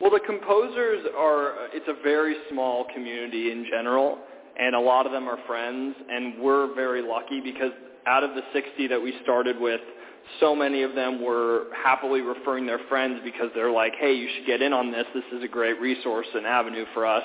Well, 0.00 0.10
the 0.10 0.20
composers 0.26 1.06
are, 1.16 1.68
it's 1.72 1.88
a 1.88 2.02
very 2.02 2.34
small 2.50 2.86
community 2.92 3.52
in 3.52 3.66
general 3.70 4.18
and 4.58 4.74
a 4.74 4.80
lot 4.80 5.06
of 5.06 5.12
them 5.12 5.28
are 5.28 5.38
friends, 5.46 5.96
and 6.08 6.40
we're 6.40 6.74
very 6.74 7.02
lucky 7.02 7.40
because 7.40 7.72
out 8.06 8.24
of 8.24 8.34
the 8.34 8.42
60 8.52 8.86
that 8.88 9.00
we 9.00 9.14
started 9.22 9.58
with, 9.60 9.80
so 10.40 10.54
many 10.54 10.82
of 10.82 10.94
them 10.94 11.22
were 11.22 11.66
happily 11.74 12.20
referring 12.20 12.66
their 12.66 12.80
friends 12.88 13.20
because 13.24 13.48
they're 13.54 13.70
like, 13.70 13.92
hey, 13.98 14.12
you 14.12 14.28
should 14.34 14.46
get 14.46 14.60
in 14.60 14.72
on 14.72 14.90
this. 14.90 15.04
This 15.14 15.24
is 15.32 15.42
a 15.44 15.48
great 15.48 15.80
resource 15.80 16.26
and 16.34 16.46
avenue 16.46 16.84
for 16.94 17.06
us. 17.06 17.22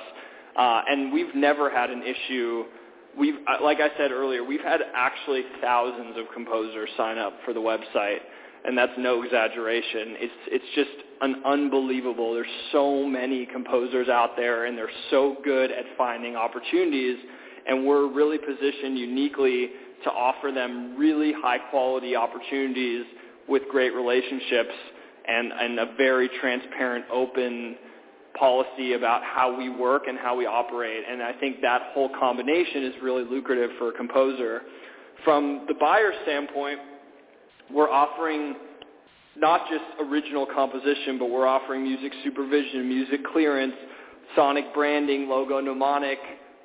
Uh, 0.55 0.81
and 0.87 1.11
we've 1.11 1.33
never 1.33 1.69
had 1.69 1.89
an 1.89 2.03
issue. 2.03 2.65
We've, 3.17 3.35
uh, 3.47 3.63
like 3.63 3.79
I 3.79 3.89
said 3.97 4.11
earlier, 4.11 4.43
we've 4.43 4.61
had 4.61 4.81
actually 4.93 5.43
thousands 5.61 6.17
of 6.17 6.25
composers 6.33 6.89
sign 6.97 7.17
up 7.17 7.33
for 7.45 7.53
the 7.53 7.59
website, 7.59 8.19
and 8.65 8.77
that's 8.77 8.93
no 8.97 9.23
exaggeration. 9.23 10.15
It's 10.19 10.33
it's 10.47 10.65
just 10.75 11.05
an 11.21 11.43
unbelievable. 11.45 12.33
There's 12.33 12.47
so 12.71 13.05
many 13.05 13.45
composers 13.45 14.09
out 14.09 14.35
there, 14.35 14.65
and 14.65 14.77
they're 14.77 14.89
so 15.09 15.37
good 15.43 15.71
at 15.71 15.85
finding 15.97 16.35
opportunities, 16.35 17.17
and 17.67 17.85
we're 17.85 18.11
really 18.11 18.37
positioned 18.37 18.97
uniquely 18.97 19.71
to 20.03 20.11
offer 20.11 20.51
them 20.51 20.97
really 20.97 21.31
high 21.31 21.59
quality 21.69 22.15
opportunities 22.15 23.05
with 23.47 23.63
great 23.69 23.93
relationships 23.93 24.73
and, 25.27 25.51
and 25.51 25.79
a 25.79 25.93
very 25.97 26.29
transparent, 26.39 27.05
open 27.11 27.75
policy 28.39 28.93
about 28.93 29.21
how 29.23 29.55
we 29.55 29.69
work 29.69 30.03
and 30.07 30.17
how 30.17 30.35
we 30.35 30.45
operate. 30.45 31.03
And 31.07 31.21
I 31.21 31.33
think 31.33 31.61
that 31.61 31.81
whole 31.93 32.09
combination 32.17 32.83
is 32.85 32.93
really 33.01 33.23
lucrative 33.23 33.69
for 33.77 33.89
a 33.89 33.91
composer. 33.91 34.61
From 35.23 35.65
the 35.67 35.75
buyer 35.79 36.11
standpoint, 36.23 36.79
we're 37.73 37.89
offering 37.89 38.55
not 39.37 39.61
just 39.69 39.83
original 40.09 40.45
composition, 40.45 41.17
but 41.17 41.29
we're 41.29 41.47
offering 41.47 41.83
music 41.83 42.11
supervision, 42.23 42.87
music 42.87 43.21
clearance, 43.31 43.73
sonic 44.35 44.73
branding, 44.73 45.27
logo 45.27 45.59
mnemonic 45.59 46.19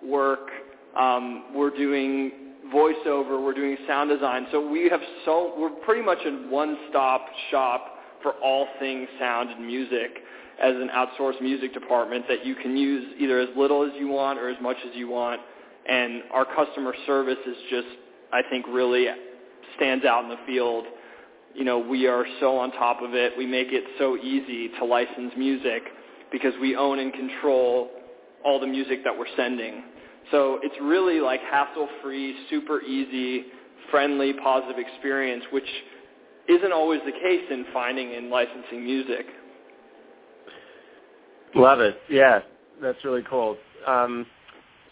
work. 0.04 0.48
Um, 0.96 1.46
we're 1.54 1.70
doing 1.70 2.32
voiceover. 2.74 3.42
We're 3.42 3.54
doing 3.54 3.76
sound 3.86 4.10
design. 4.10 4.46
So 4.50 4.68
we 4.68 4.88
have 4.88 5.00
so 5.24 5.54
we're 5.58 5.70
pretty 5.70 6.02
much 6.02 6.18
a 6.26 6.30
one-stop 6.48 7.26
shop 7.50 7.98
for 8.22 8.32
all 8.42 8.66
things 8.80 9.08
sound 9.18 9.50
and 9.50 9.66
music 9.66 10.18
as 10.60 10.74
an 10.74 10.88
outsourced 10.88 11.40
music 11.40 11.74
department 11.74 12.24
that 12.28 12.44
you 12.44 12.54
can 12.54 12.76
use 12.76 13.12
either 13.18 13.38
as 13.40 13.48
little 13.56 13.84
as 13.84 13.92
you 13.98 14.08
want 14.08 14.38
or 14.38 14.48
as 14.48 14.56
much 14.60 14.76
as 14.88 14.94
you 14.94 15.08
want. 15.08 15.40
And 15.88 16.22
our 16.32 16.44
customer 16.44 16.94
service 17.06 17.38
is 17.46 17.56
just, 17.70 17.86
I 18.32 18.40
think, 18.48 18.66
really 18.66 19.06
stands 19.76 20.04
out 20.04 20.24
in 20.24 20.30
the 20.30 20.38
field. 20.46 20.86
You 21.56 21.64
know, 21.64 21.78
we 21.78 22.06
are 22.06 22.24
so 22.40 22.58
on 22.58 22.70
top 22.72 23.00
of 23.02 23.14
it. 23.14 23.32
We 23.36 23.46
make 23.46 23.68
it 23.70 23.84
so 23.98 24.16
easy 24.18 24.68
to 24.78 24.84
license 24.84 25.32
music 25.36 25.82
because 26.30 26.52
we 26.60 26.76
own 26.76 26.98
and 26.98 27.12
control 27.12 27.88
all 28.44 28.60
the 28.60 28.66
music 28.66 29.02
that 29.04 29.16
we're 29.16 29.24
sending. 29.36 29.82
So 30.30 30.58
it's 30.62 30.74
really 30.82 31.20
like 31.20 31.40
hassle-free, 31.50 32.36
super 32.50 32.82
easy, 32.82 33.46
friendly, 33.90 34.34
positive 34.34 34.76
experience, 34.78 35.44
which 35.50 35.68
isn't 36.48 36.72
always 36.72 37.00
the 37.06 37.12
case 37.12 37.44
in 37.50 37.64
finding 37.72 38.14
and 38.14 38.28
licensing 38.28 38.84
music. 38.84 39.26
Love 41.54 41.80
it. 41.80 41.96
Yeah, 42.10 42.40
that's 42.82 43.02
really 43.04 43.22
cool. 43.30 43.56
Um, 43.86 44.26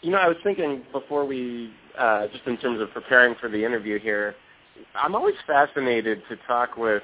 you 0.00 0.10
know, 0.10 0.18
I 0.18 0.28
was 0.28 0.36
thinking 0.42 0.82
before 0.92 1.24
we, 1.24 1.72
uh, 1.98 2.28
just 2.28 2.46
in 2.46 2.56
terms 2.56 2.80
of 2.80 2.90
preparing 2.92 3.34
for 3.40 3.48
the 3.48 3.62
interview 3.62 3.98
here, 3.98 4.34
I'm 4.94 5.14
always 5.14 5.34
fascinated 5.46 6.22
to 6.28 6.36
talk 6.46 6.76
with 6.76 7.02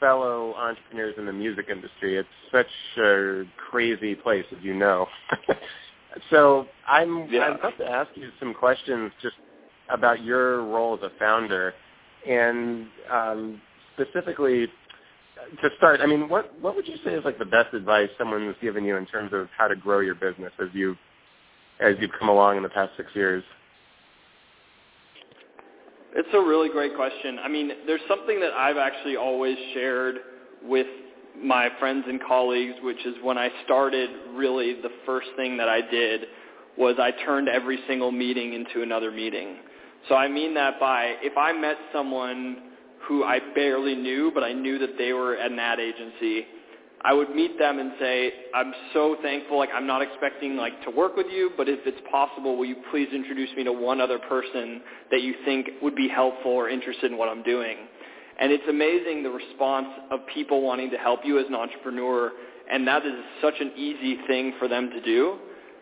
fellow 0.00 0.54
entrepreneurs 0.54 1.14
in 1.18 1.26
the 1.26 1.32
music 1.32 1.66
industry. 1.70 2.16
It's 2.16 2.28
such 2.50 2.66
a 2.98 3.44
crazy 3.70 4.14
place, 4.14 4.44
as 4.50 4.62
you 4.62 4.74
know. 4.74 5.06
so 6.30 6.66
I'm 6.86 7.28
yeah. 7.30 7.54
I'd 7.54 7.64
love 7.64 7.76
to 7.78 7.86
ask 7.86 8.10
you 8.14 8.30
some 8.40 8.52
questions 8.54 9.12
just 9.22 9.36
about 9.88 10.22
your 10.22 10.64
role 10.64 10.94
as 10.94 11.02
a 11.02 11.10
founder, 11.18 11.74
and 12.28 12.86
um, 13.10 13.60
specifically 13.94 14.66
to 15.62 15.68
start. 15.76 16.00
I 16.00 16.06
mean, 16.06 16.28
what 16.28 16.52
what 16.60 16.74
would 16.76 16.86
you 16.88 16.96
say 17.04 17.12
is 17.12 17.24
like 17.24 17.38
the 17.38 17.44
best 17.44 17.74
advice 17.74 18.08
someone's 18.18 18.56
given 18.60 18.84
you 18.84 18.96
in 18.96 19.06
terms 19.06 19.32
of 19.32 19.48
how 19.56 19.68
to 19.68 19.76
grow 19.76 20.00
your 20.00 20.14
business 20.14 20.52
as 20.60 20.68
you 20.72 20.96
as 21.80 21.94
you've 22.00 22.12
come 22.18 22.28
along 22.28 22.56
in 22.56 22.62
the 22.62 22.68
past 22.68 22.92
six 22.96 23.10
years? 23.14 23.44
It's 26.14 26.28
a 26.34 26.40
really 26.40 26.68
great 26.68 26.94
question. 26.94 27.38
I 27.42 27.48
mean, 27.48 27.70
there's 27.86 28.02
something 28.06 28.38
that 28.40 28.52
I've 28.52 28.76
actually 28.76 29.16
always 29.16 29.56
shared 29.72 30.16
with 30.62 30.86
my 31.42 31.70
friends 31.80 32.04
and 32.06 32.20
colleagues, 32.22 32.74
which 32.82 33.04
is 33.06 33.14
when 33.22 33.38
I 33.38 33.48
started, 33.64 34.10
really 34.34 34.74
the 34.82 34.90
first 35.06 35.28
thing 35.36 35.56
that 35.56 35.68
I 35.68 35.80
did 35.80 36.26
was 36.76 36.96
I 36.98 37.12
turned 37.24 37.48
every 37.48 37.78
single 37.88 38.12
meeting 38.12 38.52
into 38.52 38.82
another 38.82 39.10
meeting. 39.10 39.56
So 40.08 40.14
I 40.14 40.28
mean 40.28 40.54
that 40.54 40.78
by 40.78 41.14
if 41.22 41.36
I 41.36 41.52
met 41.52 41.76
someone 41.92 42.58
who 43.08 43.24
I 43.24 43.38
barely 43.54 43.94
knew, 43.94 44.30
but 44.34 44.42
I 44.42 44.52
knew 44.52 44.78
that 44.78 44.96
they 44.98 45.12
were 45.12 45.36
at 45.36 45.50
an 45.50 45.58
ad 45.58 45.80
agency, 45.80 46.46
I 47.04 47.12
would 47.12 47.30
meet 47.34 47.58
them 47.58 47.78
and 47.80 47.92
say, 47.98 48.32
I'm 48.54 48.72
so 48.92 49.16
thankful, 49.22 49.58
like 49.58 49.70
I'm 49.74 49.86
not 49.86 50.02
expecting 50.02 50.56
like 50.56 50.82
to 50.84 50.90
work 50.90 51.16
with 51.16 51.26
you, 51.30 51.50
but 51.56 51.68
if 51.68 51.80
it's 51.84 52.00
possible, 52.10 52.56
will 52.56 52.64
you 52.64 52.76
please 52.90 53.08
introduce 53.12 53.50
me 53.56 53.64
to 53.64 53.72
one 53.72 54.00
other 54.00 54.18
person 54.20 54.80
that 55.10 55.20
you 55.22 55.34
think 55.44 55.68
would 55.82 55.96
be 55.96 56.08
helpful 56.08 56.52
or 56.52 56.68
interested 56.68 57.10
in 57.10 57.18
what 57.18 57.28
I'm 57.28 57.42
doing? 57.42 57.76
And 58.38 58.52
it's 58.52 58.64
amazing 58.68 59.22
the 59.22 59.30
response 59.30 59.88
of 60.10 60.20
people 60.32 60.62
wanting 60.62 60.90
to 60.90 60.96
help 60.96 61.20
you 61.24 61.38
as 61.38 61.46
an 61.48 61.54
entrepreneur, 61.54 62.32
and 62.70 62.86
that 62.86 63.04
is 63.04 63.12
such 63.40 63.54
an 63.60 63.72
easy 63.76 64.18
thing 64.28 64.54
for 64.58 64.68
them 64.68 64.90
to 64.90 65.00
do 65.02 65.38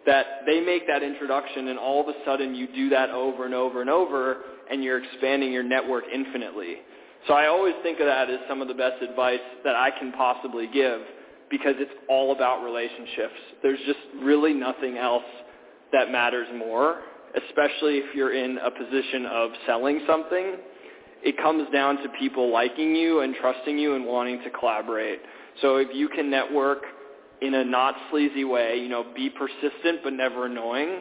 that 0.07 0.27
they 0.47 0.61
make 0.61 0.87
that 0.87 1.03
introduction 1.03 1.69
and 1.69 1.79
all 1.79 2.01
of 2.01 2.09
a 2.09 2.19
sudden 2.25 2.55
you 2.55 2.67
do 2.75 2.89
that 2.89 3.11
over 3.11 3.45
and 3.45 3.55
over 3.55 3.83
and 3.83 3.91
over 3.91 4.39
and 4.71 4.83
you're 4.83 5.03
expanding 5.03 5.53
your 5.53 5.63
network 5.63 6.05
infinitely. 6.13 6.77
So 7.27 7.35
I 7.35 7.47
always 7.47 7.75
think 7.83 8.01
of 8.01 8.07
that 8.07 8.31
as 8.31 8.39
some 8.49 8.63
of 8.63 8.69
the 8.69 8.75
best 8.75 9.03
advice 9.03 9.41
that 9.65 9.77
I 9.77 9.91
can 9.99 10.13
possibly 10.13 10.69
give 10.73 11.01
because 11.51 11.75
it's 11.79 11.93
all 12.09 12.33
about 12.33 12.63
relationships. 12.65 13.35
There's 13.63 13.81
just 13.87 13.99
really 14.23 14.55
nothing 14.55 14.97
else 14.97 15.25
that 15.93 16.11
matters 16.11 16.47
more, 16.57 17.01
especially 17.35 17.99
if 17.99 18.15
you're 18.15 18.33
in 18.33 18.59
a 18.59 18.71
position 18.71 19.27
of 19.27 19.51
selling 19.67 20.01
something. 20.07 20.57
It 21.23 21.37
comes 21.37 21.69
down 21.73 21.99
to 21.99 22.09
people 22.19 22.51
liking 22.51 22.95
you 22.95 23.21
and 23.21 23.35
trusting 23.41 23.79
you 23.79 23.95
and 23.95 24.07
wanting 24.07 24.43
to 24.45 24.51
collaborate. 24.51 25.21
So 25.61 25.77
if 25.77 25.89
you 25.93 26.09
can 26.09 26.31
network 26.31 26.85
in 27.43 27.55
a 27.55 27.65
not 27.65 27.95
sleazy 28.11 28.45
way, 28.45 28.77
you 28.77 28.89
know, 28.89 29.05
be 29.15 29.29
persistent 29.29 30.01
but 30.03 30.13
never 30.13 30.47
annoying, 30.47 31.01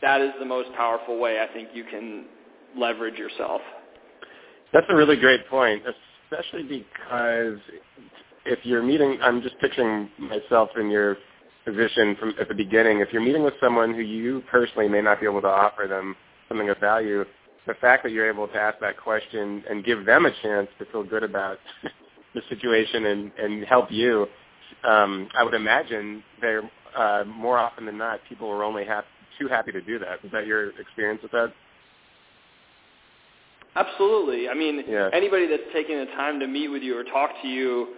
that 0.00 0.20
is 0.20 0.30
the 0.38 0.46
most 0.46 0.72
powerful 0.74 1.18
way 1.18 1.40
I 1.40 1.52
think 1.52 1.70
you 1.74 1.84
can 1.84 2.26
leverage 2.76 3.18
yourself. 3.18 3.60
That's 4.72 4.86
a 4.90 4.96
really 4.96 5.16
great 5.16 5.48
point, 5.48 5.82
especially 6.30 6.64
because 6.64 7.58
if 8.46 8.58
you're 8.64 8.82
meeting, 8.82 9.18
I'm 9.22 9.42
just 9.42 9.58
picturing 9.60 10.10
myself 10.18 10.70
in 10.78 10.90
your 10.90 11.16
position 11.64 12.16
from 12.18 12.34
at 12.40 12.48
the 12.48 12.54
beginning. 12.54 13.00
If 13.00 13.12
you're 13.12 13.22
meeting 13.22 13.42
with 13.44 13.54
someone 13.62 13.94
who 13.94 14.00
you 14.02 14.42
personally 14.50 14.88
may 14.88 15.02
not 15.02 15.20
be 15.20 15.26
able 15.26 15.42
to 15.42 15.48
offer 15.48 15.86
them 15.88 16.16
something 16.48 16.68
of 16.70 16.78
value, 16.78 17.24
the 17.66 17.74
fact 17.74 18.02
that 18.04 18.12
you're 18.12 18.28
able 18.30 18.48
to 18.48 18.56
ask 18.56 18.78
that 18.80 18.96
question 18.98 19.62
and 19.68 19.84
give 19.84 20.06
them 20.06 20.26
a 20.26 20.30
chance 20.42 20.68
to 20.78 20.86
feel 20.86 21.04
good 21.04 21.22
about 21.22 21.58
the 22.34 22.42
situation 22.48 23.06
and, 23.06 23.32
and 23.38 23.64
help 23.66 23.90
you, 23.90 24.26
um, 24.88 25.28
I 25.38 25.44
would 25.44 25.54
imagine 25.54 26.22
they're 26.40 26.70
uh, 26.96 27.24
more 27.26 27.58
often 27.58 27.86
than 27.86 27.98
not, 27.98 28.20
people 28.28 28.48
are 28.50 28.64
only 28.64 28.84
ha- 28.86 29.04
too 29.38 29.48
happy 29.48 29.72
to 29.72 29.82
do 29.82 29.98
that. 30.00 30.24
Is 30.24 30.32
that 30.32 30.46
your 30.46 30.70
experience 30.80 31.22
with 31.22 31.32
that? 31.32 31.52
Absolutely. 33.76 34.48
I 34.48 34.54
mean, 34.54 34.82
yeah. 34.88 35.10
anybody 35.12 35.46
that's 35.46 35.62
taking 35.72 35.98
the 35.98 36.06
time 36.16 36.40
to 36.40 36.46
meet 36.46 36.68
with 36.68 36.82
you 36.82 36.98
or 36.98 37.04
talk 37.04 37.30
to 37.42 37.48
you 37.48 37.88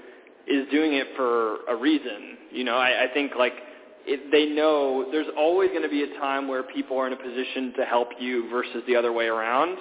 is 0.46 0.66
doing 0.70 0.94
it 0.94 1.06
for 1.16 1.64
a 1.66 1.76
reason. 1.76 2.36
You 2.50 2.64
know, 2.64 2.76
I, 2.76 3.04
I 3.04 3.14
think 3.14 3.32
like 3.38 3.52
it, 4.06 4.32
they 4.32 4.46
know 4.46 5.06
there's 5.12 5.28
always 5.36 5.70
going 5.70 5.82
to 5.82 5.88
be 5.88 6.02
a 6.02 6.18
time 6.18 6.48
where 6.48 6.62
people 6.62 6.98
are 6.98 7.06
in 7.06 7.12
a 7.12 7.16
position 7.16 7.74
to 7.76 7.84
help 7.84 8.08
you 8.18 8.48
versus 8.50 8.82
the 8.86 8.96
other 8.96 9.12
way 9.12 9.26
around. 9.26 9.76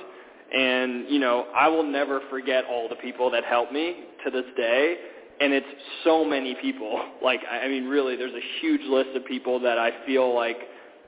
And, 0.54 1.10
you 1.10 1.20
know, 1.20 1.48
I 1.56 1.68
will 1.68 1.84
never 1.84 2.22
forget 2.30 2.66
all 2.70 2.88
the 2.90 2.96
people 2.96 3.32
that 3.32 3.44
helped 3.44 3.72
me 3.72 4.04
to 4.26 4.32
this 4.32 4.46
day. 4.56 4.98
And 5.40 5.54
it's 5.54 5.68
so 6.04 6.24
many 6.24 6.56
people. 6.62 7.04
Like, 7.24 7.42
I 7.52 7.68
mean, 7.68 7.86
really, 7.86 8.16
there's 8.16 8.34
a 8.34 8.62
huge 8.62 8.82
list 8.88 9.10
of 9.16 9.26
people 9.26 9.60
that 9.62 9.78
I 9.78 9.90
feel 10.06 10.34
like 10.34 10.56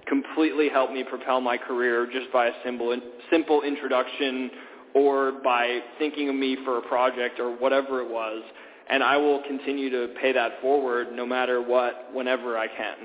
completely 0.08 0.68
helped 0.68 0.92
me 0.92 1.04
propel 1.04 1.40
my 1.40 1.56
career 1.56 2.10
just 2.12 2.34
by 2.34 2.48
a 2.48 2.52
simple, 2.66 3.00
simple 3.32 3.62
introduction 3.62 4.50
or 4.94 5.34
by 5.44 5.80
thinking 5.98 6.30
of 6.30 6.36
me 6.36 6.58
for 6.66 6.78
a 6.78 6.82
project 6.82 7.40
or 7.40 7.56
whatever 7.56 8.02
it 8.02 8.10
was. 8.10 8.44
And 8.90 9.04
I 9.04 9.18
will 9.18 9.44
continue 9.48 9.90
to 9.92 10.14
pay 10.20 10.34
that 10.34 10.62
forward 10.62 11.10
no 11.14 11.26
matter 11.26 11.62
what, 11.62 12.10
whenever 12.14 12.58
I 12.58 12.68
can. 12.68 12.96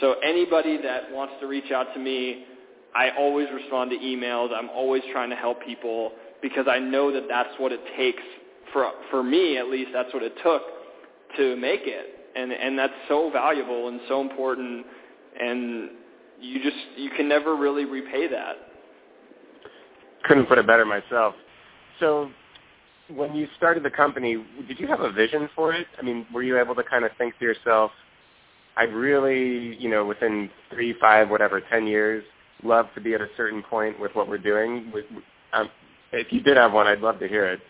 So 0.00 0.14
anybody 0.24 0.80
that 0.82 1.12
wants 1.12 1.34
to 1.40 1.46
reach 1.46 1.70
out 1.70 1.92
to 1.94 2.00
me, 2.00 2.44
I 2.94 3.10
always 3.16 3.48
respond 3.54 3.90
to 3.90 3.96
emails. 3.96 4.50
I'm 4.52 4.68
always 4.70 5.02
trying 5.12 5.30
to 5.30 5.36
help 5.36 5.62
people 5.64 6.12
because 6.42 6.66
I 6.68 6.78
know 6.78 7.12
that 7.12 7.24
that's 7.28 7.50
what 7.58 7.72
it 7.72 7.80
takes 7.96 8.22
for 8.72 8.90
for 9.10 9.22
me 9.22 9.56
at 9.56 9.68
least 9.68 9.90
that's 9.94 10.12
what 10.12 10.22
it 10.22 10.34
took 10.42 10.62
to 11.36 11.56
make 11.56 11.82
it. 11.84 12.30
And 12.36 12.52
and 12.52 12.78
that's 12.78 12.92
so 13.08 13.30
valuable 13.30 13.88
and 13.88 14.00
so 14.08 14.20
important 14.20 14.86
and 15.40 15.90
you 16.40 16.62
just 16.62 16.76
you 16.96 17.10
can 17.10 17.28
never 17.28 17.56
really 17.56 17.84
repay 17.84 18.28
that 18.28 18.56
couldn't 20.24 20.46
put 20.46 20.58
it 20.58 20.66
better 20.66 20.84
myself. 20.84 21.34
So 22.00 22.30
when 23.14 23.34
you 23.34 23.48
started 23.56 23.82
the 23.82 23.90
company, 23.90 24.44
did 24.66 24.78
you 24.78 24.86
have 24.86 25.00
a 25.00 25.10
vision 25.10 25.48
for 25.54 25.72
it? 25.72 25.86
I 25.98 26.02
mean, 26.02 26.26
were 26.32 26.42
you 26.42 26.58
able 26.58 26.74
to 26.74 26.82
kind 26.82 27.04
of 27.04 27.10
think 27.18 27.38
to 27.38 27.44
yourself, 27.44 27.90
I'd 28.76 28.92
really, 28.92 29.76
you 29.76 29.88
know, 29.88 30.04
within 30.04 30.50
three, 30.70 30.94
five, 31.00 31.30
whatever, 31.30 31.60
ten 31.60 31.86
years, 31.86 32.24
love 32.62 32.86
to 32.94 33.00
be 33.00 33.14
at 33.14 33.20
a 33.20 33.28
certain 33.36 33.62
point 33.62 33.98
with 33.98 34.14
what 34.14 34.28
we're 34.28 34.38
doing? 34.38 34.92
Um, 35.52 35.70
if 36.12 36.32
you 36.32 36.40
did 36.40 36.56
have 36.56 36.72
one, 36.72 36.86
I'd 36.86 37.00
love 37.00 37.18
to 37.20 37.28
hear 37.28 37.46
it. 37.46 37.60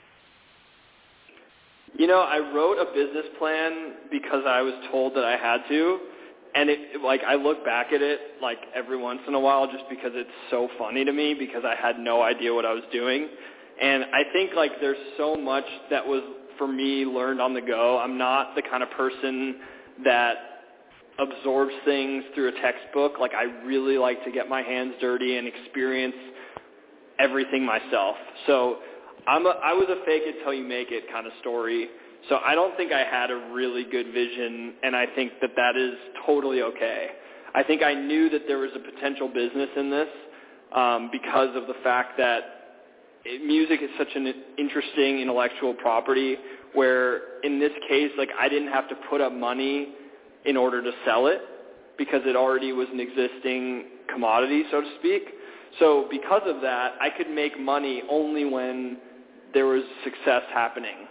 You 1.96 2.06
know, 2.06 2.20
I 2.20 2.38
wrote 2.54 2.78
a 2.78 2.92
business 2.92 3.26
plan 3.38 3.94
because 4.10 4.44
I 4.46 4.60
was 4.60 4.74
told 4.90 5.14
that 5.14 5.24
I 5.24 5.36
had 5.36 5.66
to, 5.68 5.98
and 6.54 6.70
it 6.70 7.02
like 7.02 7.20
I 7.26 7.34
look 7.34 7.64
back 7.64 7.88
at 7.92 8.02
it 8.02 8.20
like 8.40 8.58
every 8.74 8.96
once 8.96 9.20
in 9.28 9.34
a 9.34 9.40
while 9.40 9.66
just 9.66 9.84
because 9.90 10.12
it's 10.14 10.30
so 10.50 10.68
funny 10.78 11.04
to 11.04 11.12
me 11.12 11.34
because 11.34 11.62
I 11.64 11.74
had 11.74 11.98
no 11.98 12.22
idea 12.22 12.52
what 12.54 12.64
I 12.64 12.72
was 12.72 12.84
doing. 12.92 13.28
And 13.80 14.04
I 14.04 14.22
think 14.32 14.52
like 14.56 14.72
there's 14.80 14.98
so 15.16 15.36
much 15.36 15.64
that 15.90 16.04
was 16.06 16.22
for 16.56 16.66
me 16.66 17.04
learned 17.04 17.40
on 17.40 17.54
the 17.54 17.60
go. 17.60 17.98
I'm 17.98 18.18
not 18.18 18.54
the 18.54 18.62
kind 18.62 18.82
of 18.82 18.90
person 18.90 19.56
that 20.04 20.34
absorbs 21.18 21.74
things 21.84 22.24
through 22.34 22.48
a 22.48 22.60
textbook. 22.60 23.18
Like 23.20 23.32
I 23.34 23.44
really 23.64 23.98
like 23.98 24.24
to 24.24 24.32
get 24.32 24.48
my 24.48 24.62
hands 24.62 24.94
dirty 25.00 25.36
and 25.36 25.46
experience 25.46 26.14
everything 27.18 27.64
myself. 27.64 28.16
So 28.46 28.78
I'm 29.26 29.46
a, 29.46 29.50
I 29.62 29.72
was 29.72 29.88
a 29.90 30.04
fake 30.06 30.22
it 30.24 30.42
till 30.42 30.54
you 30.54 30.64
make 30.64 30.90
it 30.90 31.04
kind 31.12 31.26
of 31.26 31.32
story. 31.40 31.88
So 32.28 32.38
I 32.44 32.54
don't 32.54 32.76
think 32.76 32.92
I 32.92 33.04
had 33.04 33.30
a 33.30 33.50
really 33.52 33.84
good 33.84 34.12
vision, 34.12 34.74
and 34.82 34.94
I 34.94 35.06
think 35.14 35.32
that 35.40 35.50
that 35.56 35.76
is 35.76 35.94
totally 36.26 36.62
okay. 36.62 37.08
I 37.54 37.62
think 37.62 37.82
I 37.82 37.94
knew 37.94 38.28
that 38.30 38.42
there 38.46 38.58
was 38.58 38.70
a 38.74 38.78
potential 38.78 39.28
business 39.28 39.68
in 39.76 39.90
this 39.90 40.08
um, 40.74 41.08
because 41.10 41.56
of 41.56 41.66
the 41.66 41.74
fact 41.82 42.18
that 42.18 42.40
it, 43.24 43.44
music 43.44 43.80
is 43.82 43.90
such 43.98 44.08
an 44.14 44.32
interesting 44.58 45.20
intellectual 45.20 45.74
property 45.74 46.36
where 46.74 47.40
in 47.42 47.58
this 47.58 47.72
case, 47.88 48.10
like 48.18 48.28
I 48.38 48.48
didn't 48.48 48.72
have 48.72 48.88
to 48.90 48.94
put 49.08 49.20
up 49.20 49.32
money 49.32 49.94
in 50.44 50.56
order 50.56 50.82
to 50.82 50.90
sell 51.04 51.26
it 51.26 51.40
because 51.96 52.20
it 52.24 52.36
already 52.36 52.72
was 52.72 52.86
an 52.92 53.00
existing 53.00 53.86
commodity, 54.12 54.64
so 54.70 54.80
to 54.80 54.90
speak. 54.98 55.22
So 55.78 56.06
because 56.10 56.42
of 56.46 56.60
that, 56.62 56.94
I 57.00 57.10
could 57.10 57.30
make 57.30 57.58
money 57.58 58.02
only 58.10 58.44
when 58.44 58.98
there 59.54 59.66
was 59.66 59.82
success 60.04 60.42
happening. 60.52 61.06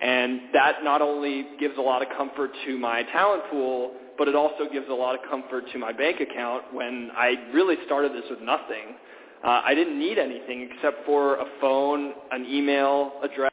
And 0.00 0.40
that 0.52 0.84
not 0.84 1.02
only 1.02 1.46
gives 1.58 1.76
a 1.76 1.80
lot 1.80 2.02
of 2.02 2.08
comfort 2.16 2.50
to 2.66 2.78
my 2.78 3.02
talent 3.04 3.42
pool, 3.50 3.92
but 4.16 4.28
it 4.28 4.34
also 4.34 4.68
gives 4.72 4.88
a 4.88 4.94
lot 4.94 5.14
of 5.14 5.28
comfort 5.28 5.64
to 5.72 5.78
my 5.78 5.92
bank 5.92 6.20
account 6.20 6.72
when 6.72 7.10
I 7.16 7.34
really 7.52 7.76
started 7.86 8.12
this 8.12 8.24
with 8.30 8.40
nothing. 8.40 8.96
Uh, 9.44 9.62
I 9.64 9.74
didn't 9.74 9.98
need 9.98 10.18
anything 10.18 10.68
except 10.72 11.06
for 11.06 11.36
a 11.36 11.44
phone, 11.60 12.12
an 12.32 12.44
email 12.46 13.12
address, 13.22 13.52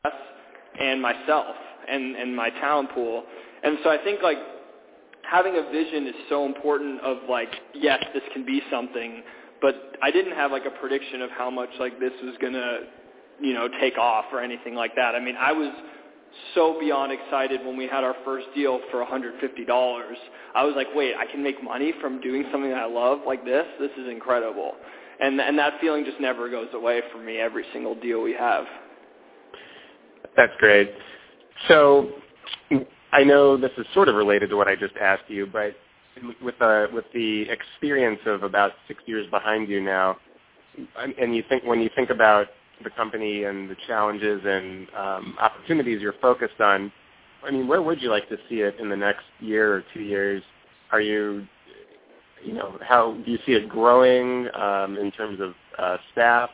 and 0.79 1.01
myself 1.01 1.55
and, 1.88 2.15
and 2.15 2.36
my 2.36 2.49
talent 2.49 2.91
pool. 2.91 3.23
And 3.63 3.77
so 3.84 3.89
I 3.89 3.97
think 4.03 4.21
like 4.21 4.38
having 5.23 5.55
a 5.55 5.71
vision 5.71 6.08
is 6.08 6.15
so 6.29 6.45
important 6.45 7.01
of 7.01 7.17
like, 7.29 7.49
yes, 7.73 8.03
this 8.13 8.23
can 8.34 8.45
be 8.45 8.62
something, 8.71 9.23
but 9.62 9.95
I 10.01 10.12
didn't 10.12 10.36
have 10.36 10.51
like 10.51 10.65
a 10.65 10.79
prediction 10.79 11.21
of 11.21 11.29
how 11.31 11.49
much 11.49 11.69
like 11.79 11.99
this 11.99 12.13
was 12.23 12.36
going 12.41 12.53
to, 12.53 12.79
you 13.41 13.53
know, 13.53 13.67
take 13.79 13.97
off 13.97 14.25
or 14.31 14.41
anything 14.41 14.75
like 14.75 14.95
that. 14.95 15.15
I 15.15 15.19
mean, 15.19 15.36
I 15.39 15.51
was 15.51 15.73
so 16.54 16.80
beyond 16.80 17.12
excited 17.12 17.65
when 17.65 17.78
we 17.78 17.88
had 17.88 18.04
our 18.04 18.15
first 18.24 18.48
deal 18.56 18.80
for 18.91 19.06
$150. 19.06 19.34
I 20.54 20.63
was 20.63 20.74
like, 20.76 20.88
wait, 20.95 21.13
I 21.17 21.26
can 21.26 21.43
make 21.43 21.63
money 21.63 21.93
from 22.02 22.21
doing 22.21 22.45
something 22.52 22.69
that 22.69 22.80
I 22.80 22.88
love 22.88 23.19
like 23.26 23.43
this? 23.45 23.65
This 23.80 23.91
is 23.98 24.10
incredible. 24.10 24.74
And, 25.19 25.39
and 25.39 25.58
that 25.58 25.74
feeling 25.80 26.06
just 26.06 26.19
never 26.19 26.50
goes 26.50 26.67
away 26.74 27.02
for 27.12 27.19
me 27.19 27.38
every 27.38 27.65
single 27.74 27.95
deal 27.95 28.21
we 28.21 28.34
have. 28.34 28.65
That's 30.36 30.54
great. 30.60 30.91
So 31.67 32.12
I 33.12 33.24
know 33.24 33.56
this 33.56 33.71
is 33.78 33.86
sort 33.93 34.10
of 34.10 34.15
related 34.15 34.50
to 34.50 34.58
what 34.58 34.67
I 34.67 34.76
just 34.76 34.95
asked 34.98 35.30
you, 35.30 35.48
but 35.48 35.76
with 36.41 36.58
the, 36.60 36.88
with 36.93 37.06
the 37.13 37.45
experience 37.50 38.19
of 38.26 38.43
about 38.43 38.71
six 38.88 39.02
years 39.06 39.30
behind 39.30 39.69
you 39.69 39.82
now, 39.82 40.17
and 41.17 41.36
you 41.36 41.43
think 41.48 41.63
when 41.63 41.82
you 41.82 41.89
think 41.95 42.10
about 42.10 42.48
the 42.83 42.89
company 42.91 43.43
and 43.43 43.69
the 43.69 43.75
challenges 43.88 44.41
and 44.45 44.88
um, 44.95 45.35
opportunities 45.39 46.01
you're 46.01 46.15
focused 46.21 46.59
on, 46.59 46.91
I 47.43 47.51
mean, 47.51 47.67
where 47.67 47.81
would 47.81 48.01
you 48.01 48.09
like 48.09 48.27
to 48.29 48.38
see 48.49 48.61
it 48.61 48.79
in 48.79 48.89
the 48.89 48.95
next 48.95 49.23
year 49.39 49.73
or 49.73 49.83
two 49.93 50.01
years? 50.01 50.43
Are 50.91 51.01
you, 51.01 51.45
you 52.43 52.53
know, 52.53 52.77
how 52.81 53.13
do 53.25 53.31
you 53.31 53.39
see 53.45 53.53
it 53.53 53.69
growing 53.69 54.47
um, 54.55 54.97
in 54.97 55.11
terms 55.11 55.39
of 55.39 55.53
uh, 55.77 55.97
staff? 56.11 56.49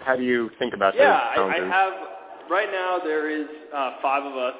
How 0.00 0.16
do 0.16 0.22
you 0.22 0.50
think 0.58 0.74
about 0.74 0.94
that? 0.94 1.00
yeah? 1.36 1.42
I, 1.42 1.64
I 1.64 1.68
have 1.68 1.92
right 2.50 2.68
now. 2.70 2.98
There 3.02 3.30
is 3.30 3.46
uh, 3.74 3.92
five 4.02 4.24
of 4.24 4.36
us 4.36 4.54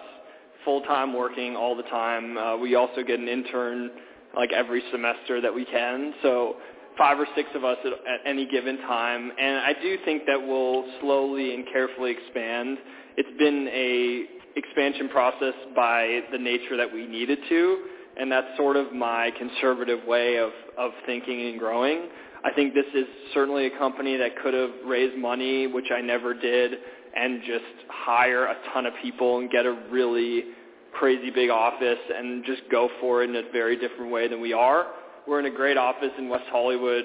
full 0.65 0.83
time 0.83 1.15
working 1.15 1.57
all 1.57 1.77
the 1.77 1.83
time. 1.85 2.37
Uh, 2.37 2.57
we 2.57 2.75
also 2.75 3.03
get 3.03 3.19
an 3.19 3.29
intern 3.29 3.91
like 4.37 4.53
every 4.53 4.83
semester 4.93 5.41
that 5.41 5.53
we 5.53 5.65
can. 5.65 6.15
So 6.23 6.57
five 6.99 7.19
or 7.19 7.27
six 7.37 7.49
of 7.55 7.65
us 7.65 7.79
at, 7.85 7.93
at 7.93 8.21
any 8.27 8.47
given 8.47 8.79
time, 8.79 9.31
and 9.41 9.59
I 9.59 9.73
do 9.81 9.97
think 10.05 10.25
that 10.27 10.41
we'll 10.41 10.85
slowly 11.01 11.55
and 11.55 11.65
carefully 11.73 12.11
expand. 12.11 12.79
It's 13.17 13.39
been 13.39 13.69
a 13.73 14.39
expansion 14.57 15.09
process 15.09 15.55
by 15.75 16.21
the 16.33 16.39
nature 16.39 16.77
that 16.77 16.93
we 16.93 17.07
needed 17.07 17.39
to, 17.49 17.85
and 18.19 18.31
that's 18.31 18.49
sort 18.57 18.77
of 18.77 18.93
my 18.93 19.31
conservative 19.39 20.01
way 20.07 20.39
of, 20.39 20.51
of 20.77 20.91
thinking 21.07 21.49
and 21.49 21.59
growing. 21.59 22.09
I 22.45 22.53
think 22.53 22.75
this 22.75 22.87
is 22.95 23.07
certainly 23.35 23.67
a 23.67 23.79
company 23.79 24.17
that 24.17 24.37
could 24.43 24.55
have 24.55 24.71
raised 24.87 25.17
money, 25.17 25.67
which 25.67 25.91
I 25.97 26.01
never 26.01 26.35
did, 26.35 26.73
and 27.17 27.41
just 27.47 27.65
hire 27.89 28.47
a 28.47 28.57
ton 28.73 28.87
of 28.87 28.93
people 29.03 29.39
and 29.39 29.51
get 29.51 29.67
a 29.67 29.87
really 29.91 30.45
crazy 30.93 31.31
big 31.31 31.51
office 31.51 31.99
and 32.17 32.45
just 32.45 32.63
go 32.71 32.89
for 33.01 33.23
it 33.23 33.31
in 33.31 33.37
a 33.37 33.51
very 33.53 33.77
different 33.77 34.11
way 34.11 34.29
than 34.29 34.41
we 34.41 34.53
are. 34.53 34.87
We're 35.29 35.41
in 35.41 35.47
a 35.47 35.51
great 35.51 35.77
office 35.77 36.13
in 36.17 36.31
West 36.31 36.47
Hollywood, 36.51 37.05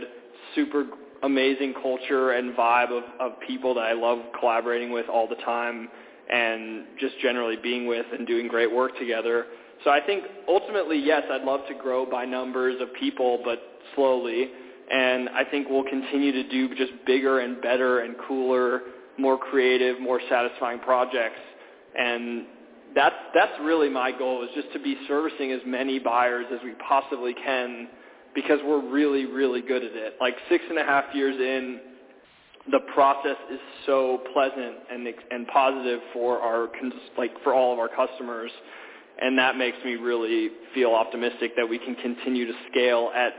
super 0.56 0.86
amazing 1.24 1.74
culture 1.82 2.32
and 2.32 2.56
vibe 2.56 2.90
of, 2.92 3.04
of 3.20 3.34
people 3.46 3.74
that 3.74 3.82
I 3.82 3.92
love 3.92 4.20
collaborating 4.40 4.94
with 4.94 5.10
all 5.10 5.28
the 5.28 5.36
time 5.36 5.90
and 6.32 6.86
just 7.02 7.20
generally 7.22 7.58
being 7.62 7.86
with 7.86 8.06
and 8.18 8.26
doing 8.26 8.48
great 8.48 8.74
work 8.74 8.98
together. 8.98 9.48
So 9.84 9.90
I 9.90 10.00
think 10.00 10.24
ultimately, 10.48 10.98
yes, 10.98 11.24
I'd 11.30 11.44
love 11.44 11.68
to 11.68 11.74
grow 11.74 12.06
by 12.10 12.24
numbers 12.24 12.80
of 12.80 12.94
people, 12.98 13.42
but 13.44 13.62
slowly. 13.94 14.52
And 14.90 15.28
I 15.28 15.44
think 15.44 15.68
we'll 15.70 15.84
continue 15.84 16.32
to 16.32 16.48
do 16.48 16.74
just 16.76 16.94
bigger 17.06 17.42
and 17.42 17.62
better 17.62 18.00
and 18.00 18.16
cooler, 18.26 18.84
more 19.18 19.38
creative, 19.38 20.00
more 20.00 20.22
satisfying 20.30 20.80
projects. 20.80 21.42
And 22.00 22.46
that's 22.96 23.16
that's 23.36 23.54
really 23.62 23.90
my 23.90 24.18
goal 24.18 24.44
is 24.44 24.50
just 24.56 24.72
to 24.72 24.80
be 24.80 24.96
servicing 25.10 25.52
as 25.52 25.60
many 25.66 26.00
buyers 26.00 26.46
as 26.54 26.60
we 26.64 26.72
possibly 26.88 27.34
can 27.34 27.90
because 28.36 28.60
we're 28.66 28.90
really, 28.90 29.26
really 29.26 29.62
good 29.62 29.84
at 29.84 29.92
it. 29.94 30.16
Like 30.20 30.36
six 30.50 30.64
and 30.70 30.78
a 30.78 30.84
half 30.84 31.06
years 31.14 31.36
in, 31.36 31.80
the 32.72 32.80
process 32.94 33.36
is 33.52 33.60
so 33.86 34.22
pleasant 34.34 34.76
and 34.92 35.08
and 35.32 35.48
positive 35.48 36.00
for 36.14 36.40
our 36.40 36.70
like 37.18 37.32
for 37.44 37.54
all 37.54 37.74
of 37.74 37.80
our 37.80 37.90
customers, 37.90 38.52
and 39.22 39.38
that 39.38 39.58
makes 39.58 39.78
me 39.84 39.96
really 39.96 40.50
feel 40.74 40.92
optimistic 40.92 41.56
that 41.58 41.68
we 41.68 41.78
can 41.78 41.96
continue 41.96 42.46
to 42.46 42.54
scale 42.72 43.12
at 43.16 43.34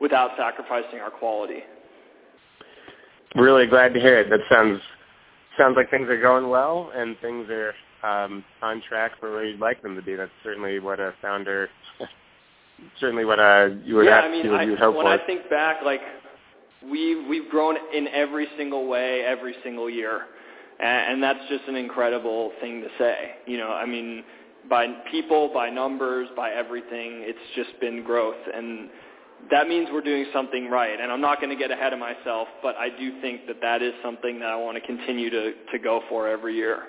without 0.00 0.30
sacrificing 0.36 0.98
our 0.98 1.10
quality. 1.10 1.60
Really 3.36 3.66
glad 3.66 3.94
to 3.94 4.00
hear 4.00 4.18
it. 4.18 4.30
That 4.30 4.40
sounds 4.50 4.80
sounds 5.56 5.76
like 5.76 5.90
things 5.90 6.08
are 6.08 6.20
going 6.20 6.48
well 6.48 6.90
and 6.94 7.16
things 7.20 7.48
are 7.50 7.72
um, 8.02 8.44
on 8.62 8.82
track 8.88 9.12
for 9.20 9.32
where 9.32 9.44
you'd 9.44 9.60
like 9.60 9.82
them 9.82 9.94
to 9.96 10.02
be. 10.02 10.16
That's 10.16 10.30
certainly 10.42 10.80
what 10.80 11.00
a 11.00 11.14
founder 11.22 11.68
certainly 13.00 13.24
what 13.24 13.38
uh, 13.38 13.68
you 13.84 13.96
would 13.96 14.06
yeah, 14.06 14.18
ask, 14.18 14.24
I 14.24 14.30
mean, 14.30 14.44
you, 14.44 14.54
I, 14.54 14.62
you 14.62 14.76
hope 14.76 14.96
when 14.96 15.06
for. 15.06 15.12
I 15.12 15.26
think 15.26 15.48
back, 15.50 15.78
like 15.84 16.00
we 16.82 17.28
we've 17.28 17.48
grown 17.50 17.76
in 17.94 18.08
every 18.08 18.46
single 18.56 18.86
way, 18.86 19.22
every 19.26 19.54
single 19.62 19.88
year, 19.90 20.22
and, 20.80 21.14
and 21.14 21.22
that's 21.22 21.40
just 21.48 21.64
an 21.68 21.76
incredible 21.76 22.52
thing 22.60 22.82
to 22.82 22.88
say. 22.98 23.36
You 23.46 23.58
know, 23.58 23.68
I 23.68 23.86
mean, 23.86 24.24
by 24.68 24.86
people, 25.10 25.50
by 25.52 25.70
numbers, 25.70 26.28
by 26.36 26.50
everything, 26.50 27.22
it's 27.24 27.38
just 27.54 27.78
been 27.80 28.02
growth, 28.02 28.36
and 28.54 28.90
that 29.50 29.68
means 29.68 29.88
we're 29.92 30.00
doing 30.00 30.26
something 30.32 30.68
right. 30.70 30.98
And 30.98 31.12
I'm 31.12 31.20
not 31.20 31.40
going 31.40 31.50
to 31.50 31.56
get 31.56 31.70
ahead 31.70 31.92
of 31.92 31.98
myself, 31.98 32.48
but 32.62 32.74
I 32.76 32.88
do 32.88 33.20
think 33.20 33.46
that 33.46 33.56
that 33.60 33.82
is 33.82 33.92
something 34.02 34.40
that 34.40 34.48
I 34.48 34.56
want 34.56 34.76
to 34.76 34.86
continue 34.86 35.30
to 35.30 35.52
to 35.72 35.78
go 35.78 36.02
for 36.08 36.28
every 36.28 36.54
year. 36.54 36.84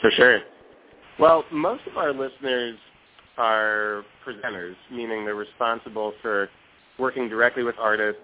For 0.00 0.10
sure. 0.12 0.40
Well, 1.18 1.44
most 1.50 1.82
of 1.90 1.96
our 1.96 2.12
listeners 2.12 2.76
are 3.38 4.04
presenters, 4.26 4.74
meaning 4.92 5.24
they're 5.24 5.34
responsible 5.34 6.12
for 6.20 6.48
working 6.98 7.28
directly 7.28 7.62
with 7.62 7.76
artists, 7.78 8.20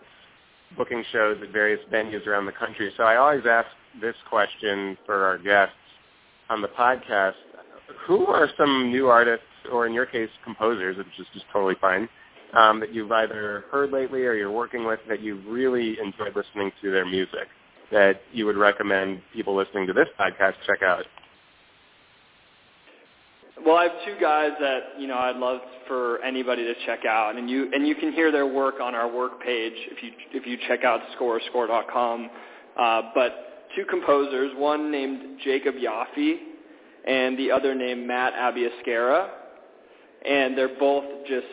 booking 0.77 1.05
shows 1.13 1.39
at 1.43 1.51
various 1.53 1.81
venues 1.93 2.27
around 2.27 2.47
the 2.47 2.53
country. 2.53 2.93
So 2.97 3.05
I 3.05 3.17
always 3.17 3.45
ask 3.49 3.69
this 4.01 4.17
question 4.29 4.99
for 5.07 5.25
our 5.25 5.39
guests 5.39 5.75
on 6.51 6.61
the 6.61 6.69
podcast. 6.69 7.35
Who 8.07 8.27
are 8.27 8.49
some 8.59 8.91
new 8.91 9.09
artists, 9.09 9.47
or 9.71 9.87
in 9.87 9.93
your 9.93 10.07
case, 10.07 10.31
composers, 10.43 10.97
which 10.97 11.07
is 11.19 11.27
just 11.33 11.47
totally 11.53 11.77
fine, 11.81 12.09
um, 12.55 12.81
that 12.81 12.93
you've 12.93 13.13
either 13.13 13.65
heard 13.71 13.93
lately 13.93 14.25
or 14.25 14.35
you're 14.35 14.51
working 14.51 14.85
with 14.85 15.01
that 15.09 15.21
you've 15.21 15.45
really 15.47 15.99
enjoyed 16.01 16.35
listening 16.35 16.73
to 16.83 16.91
their 16.91 17.05
music 17.07 17.49
that 17.93 18.23
you 18.33 18.47
would 18.47 18.57
recommend 18.57 19.21
people 19.33 19.55
listening 19.57 19.87
to 19.87 19.93
this 19.93 20.09
podcast 20.19 20.55
check 20.67 20.83
out? 20.83 21.05
Well, 23.65 23.77
I 23.77 23.85
have 23.85 23.93
two 24.05 24.17
guys 24.21 24.51
that 24.61 24.81
you 24.99 25.07
know 25.07 25.17
I'd 25.17 25.37
love 25.37 25.61
for 25.89 26.23
anybody 26.23 26.65
to 26.65 26.75
check 26.85 27.07
out, 27.09 27.37
and 27.37 27.49
you 27.49 27.71
and 27.73 27.89
you 27.89 27.95
can 27.95 28.13
hear 28.13 28.31
their 28.31 28.47
work 28.47 28.75
on 28.79 28.95
our 28.95 29.11
work 29.11 29.43
page 29.43 29.73
if 29.91 30.03
you 30.03 30.11
if 30.33 30.47
you 30.47 30.59
check 30.69 30.85
out 30.85 31.01
scorescore.com. 31.19 32.31
Uh, 32.79 33.03
but 33.15 33.69
two 33.75 33.87
composers, 33.87 34.53
one 34.57 34.91
named 34.91 35.41
Jacob 35.43 35.77
Yaffe, 35.77 36.37
and 37.07 37.39
the 37.39 37.51
other 37.51 37.75
named 37.75 38.07
Matt 38.07 38.35
Abiascara, 38.35 39.31
and 40.27 40.59
they're 40.59 40.79
both 40.79 41.05
just 41.27 41.47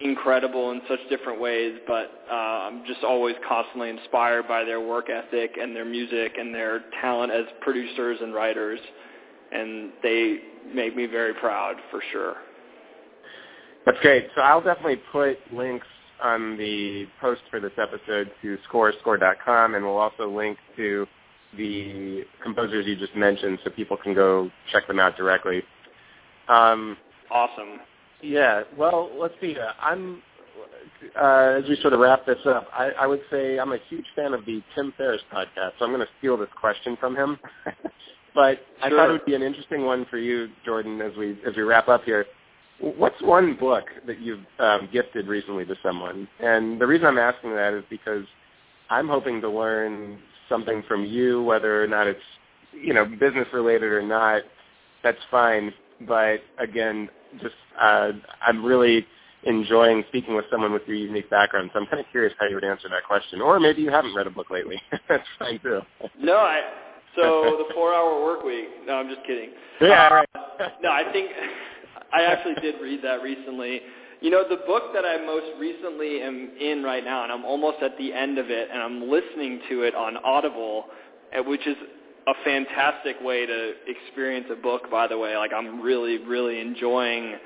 incredible 0.00 0.72
in 0.72 0.82
such 0.86 1.00
different 1.08 1.40
ways. 1.40 1.78
But 1.86 2.22
uh, 2.30 2.34
I'm 2.34 2.84
just 2.86 3.02
always 3.02 3.34
constantly 3.48 3.88
inspired 3.88 4.46
by 4.46 4.64
their 4.64 4.82
work 4.82 5.08
ethic 5.08 5.52
and 5.58 5.74
their 5.74 5.86
music 5.86 6.32
and 6.38 6.54
their 6.54 6.82
talent 7.00 7.32
as 7.32 7.46
producers 7.62 8.18
and 8.20 8.34
writers, 8.34 8.78
and 9.52 9.92
they 10.02 10.40
make 10.74 10.96
me 10.96 11.06
very 11.06 11.34
proud 11.34 11.76
for 11.90 12.00
sure. 12.12 12.34
That's 13.84 13.98
great. 14.00 14.28
So 14.34 14.40
I'll 14.42 14.62
definitely 14.62 15.00
put 15.12 15.38
links 15.52 15.86
on 16.22 16.56
the 16.56 17.06
post 17.20 17.42
for 17.50 17.60
this 17.60 17.72
episode 17.78 18.30
to 18.42 18.58
scorescore.com, 18.70 19.74
and 19.74 19.84
we'll 19.84 19.98
also 19.98 20.28
link 20.28 20.58
to 20.76 21.06
the 21.56 22.24
composers 22.42 22.86
you 22.86 22.96
just 22.96 23.14
mentioned 23.14 23.58
so 23.62 23.70
people 23.70 23.96
can 23.96 24.14
go 24.14 24.50
check 24.72 24.86
them 24.86 24.98
out 24.98 25.16
directly. 25.16 25.62
Um, 26.48 26.96
awesome. 27.30 27.80
Yeah. 28.22 28.62
Well, 28.76 29.10
let's 29.18 29.34
see. 29.40 29.56
Uh, 29.58 29.72
I'm 29.80 30.22
uh, 31.20 31.60
as 31.62 31.68
we 31.68 31.76
sort 31.80 31.92
of 31.92 32.00
wrap 32.00 32.26
this 32.26 32.38
up. 32.46 32.68
I, 32.72 32.90
I 33.00 33.06
would 33.06 33.20
say 33.30 33.58
I'm 33.58 33.72
a 33.72 33.78
huge 33.88 34.06
fan 34.14 34.34
of 34.34 34.44
the 34.44 34.62
Tim 34.74 34.92
Ferriss 34.96 35.22
podcast, 35.32 35.72
so 35.78 35.84
I'm 35.84 35.90
going 35.90 36.00
to 36.00 36.08
steal 36.18 36.36
this 36.36 36.48
question 36.58 36.96
from 36.98 37.16
him. 37.16 37.38
But 38.36 38.60
I 38.82 38.90
thought 38.90 39.08
it 39.08 39.12
would 39.12 39.24
be 39.24 39.34
an 39.34 39.42
interesting 39.42 39.84
one 39.84 40.06
for 40.08 40.18
you, 40.18 40.48
Jordan, 40.64 41.00
as 41.00 41.16
we 41.16 41.38
as 41.44 41.56
we 41.56 41.62
wrap 41.62 41.88
up 41.88 42.04
here. 42.04 42.24
What's 42.78 43.20
one 43.22 43.56
book 43.56 43.84
that 44.06 44.20
you've 44.20 44.44
um, 44.58 44.88
gifted 44.92 45.26
recently 45.26 45.64
to 45.64 45.74
someone? 45.82 46.28
And 46.40 46.80
the 46.80 46.86
reason 46.86 47.06
I'm 47.06 47.18
asking 47.18 47.54
that 47.54 47.72
is 47.72 47.82
because 47.90 48.26
I'm 48.90 49.08
hoping 49.08 49.40
to 49.40 49.48
learn 49.48 50.18
something 50.48 50.84
from 50.86 51.04
you, 51.04 51.42
whether 51.42 51.82
or 51.82 51.86
not 51.88 52.06
it's 52.06 52.20
you 52.80 52.94
know, 52.94 53.04
business 53.04 53.46
related 53.52 53.92
or 53.92 54.02
not, 54.02 54.42
that's 55.02 55.18
fine. 55.30 55.72
But 56.06 56.40
again, 56.58 57.08
just 57.40 57.54
uh, 57.80 58.12
I'm 58.46 58.64
really 58.64 59.06
enjoying 59.44 60.04
speaking 60.08 60.34
with 60.34 60.44
someone 60.50 60.72
with 60.72 60.82
your 60.86 60.96
unique 60.96 61.30
background. 61.30 61.70
So 61.72 61.80
I'm 61.80 61.86
kind 61.86 62.00
of 62.00 62.06
curious 62.10 62.34
how 62.38 62.46
you 62.46 62.54
would 62.56 62.64
answer 62.64 62.88
that 62.88 63.04
question, 63.06 63.40
or 63.40 63.60
maybe 63.60 63.82
you 63.82 63.90
haven't 63.90 64.14
read 64.14 64.26
a 64.26 64.30
book 64.30 64.50
lately. 64.50 64.80
that's 65.08 65.24
fine 65.38 65.58
too. 65.60 65.80
No, 66.18 66.36
I. 66.36 66.60
So 67.22 67.64
the 67.66 67.74
four-hour 67.74 68.22
work 68.22 68.44
week. 68.44 68.68
No, 68.86 68.94
I'm 68.94 69.08
just 69.08 69.26
kidding. 69.26 69.50
Yeah, 69.80 70.08
uh, 70.08 70.14
right. 70.14 70.28
no, 70.82 70.90
I 70.90 71.04
think 71.12 71.30
I 72.12 72.22
actually 72.22 72.54
did 72.60 72.76
read 72.80 73.02
that 73.02 73.22
recently. 73.22 73.80
You 74.20 74.30
know, 74.30 74.44
the 74.48 74.62
book 74.66 74.94
that 74.94 75.04
I 75.04 75.24
most 75.24 75.46
recently 75.58 76.22
am 76.22 76.50
in 76.60 76.82
right 76.82 77.04
now, 77.04 77.22
and 77.22 77.32
I'm 77.32 77.44
almost 77.44 77.78
at 77.82 77.96
the 77.98 78.12
end 78.12 78.38
of 78.38 78.50
it, 78.50 78.68
and 78.72 78.80
I'm 78.80 79.10
listening 79.10 79.60
to 79.68 79.82
it 79.82 79.94
on 79.94 80.16
Audible, 80.18 80.86
which 81.46 81.66
is 81.66 81.76
a 82.26 82.32
fantastic 82.44 83.16
way 83.22 83.46
to 83.46 83.72
experience 83.86 84.46
a 84.50 84.56
book, 84.56 84.90
by 84.90 85.06
the 85.06 85.18
way. 85.18 85.36
Like, 85.36 85.52
I'm 85.52 85.80
really, 85.82 86.18
really 86.18 86.60
enjoying 86.60 87.36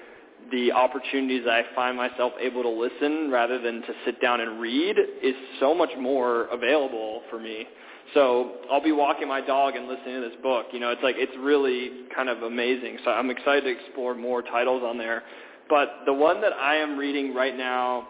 the 0.51 0.73
opportunities 0.73 1.45
I 1.47 1.63
find 1.75 1.97
myself 1.97 2.33
able 2.41 2.63
to 2.63 2.69
listen 2.69 3.31
rather 3.31 3.61
than 3.61 3.83
to 3.83 3.93
sit 4.05 4.21
down 4.21 4.41
and 4.41 4.61
read 4.61 4.97
is 5.23 5.35
so 5.59 5.75
much 5.75 5.91
more 5.99 6.45
available 6.47 7.23
for 7.31 7.39
me. 7.39 7.67
So 8.15 8.53
I'll 8.71 8.83
be 8.83 8.93
walking 8.93 9.29
my 9.29 9.41
dog 9.41 9.77
and 9.77 9.87
listening 9.87 10.21
to 10.23 10.29
this 10.29 10.39
book. 10.43 10.67
You 10.73 10.81
know, 10.81 10.91
it's 10.91 11.03
like 11.03 11.15
it's 11.19 11.33
really 11.39 12.07
kind 12.15 12.29
of 12.29 12.43
amazing. 12.43 12.99
So 13.05 13.11
I'm 13.11 13.31
excited 13.31 13.63
to 13.63 13.71
explore 13.71 14.15
more 14.15 14.43
titles 14.43 14.83
on 14.85 14.99
there. 14.99 15.23
But 15.69 16.01
the 16.07 16.13
one 16.13 16.41
that 16.41 16.53
I 16.53 16.77
am 16.77 16.99
reading 16.99 17.35
right 17.35 17.57
now 17.57 18.09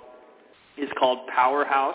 is 0.79 0.89
called 0.99 1.27
Powerhouse, 1.35 1.95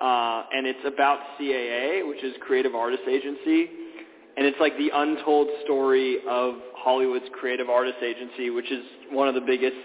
uh, 0.00 0.42
and 0.52 0.66
it's 0.66 0.84
about 0.84 1.20
CAA, 1.40 2.06
which 2.06 2.22
is 2.22 2.34
Creative 2.40 2.74
Artists 2.74 3.06
Agency, 3.08 3.70
and 4.36 4.44
it's 4.44 4.58
like 4.60 4.76
the 4.76 4.90
untold 4.92 5.48
story 5.64 6.18
of 6.28 6.56
Hollywood's 6.76 7.24
Creative 7.32 7.70
Artists 7.70 8.02
Agency, 8.02 8.50
which 8.50 8.70
is 8.70 8.84
one 9.10 9.28
of 9.28 9.34
the 9.34 9.40
biggest 9.40 9.76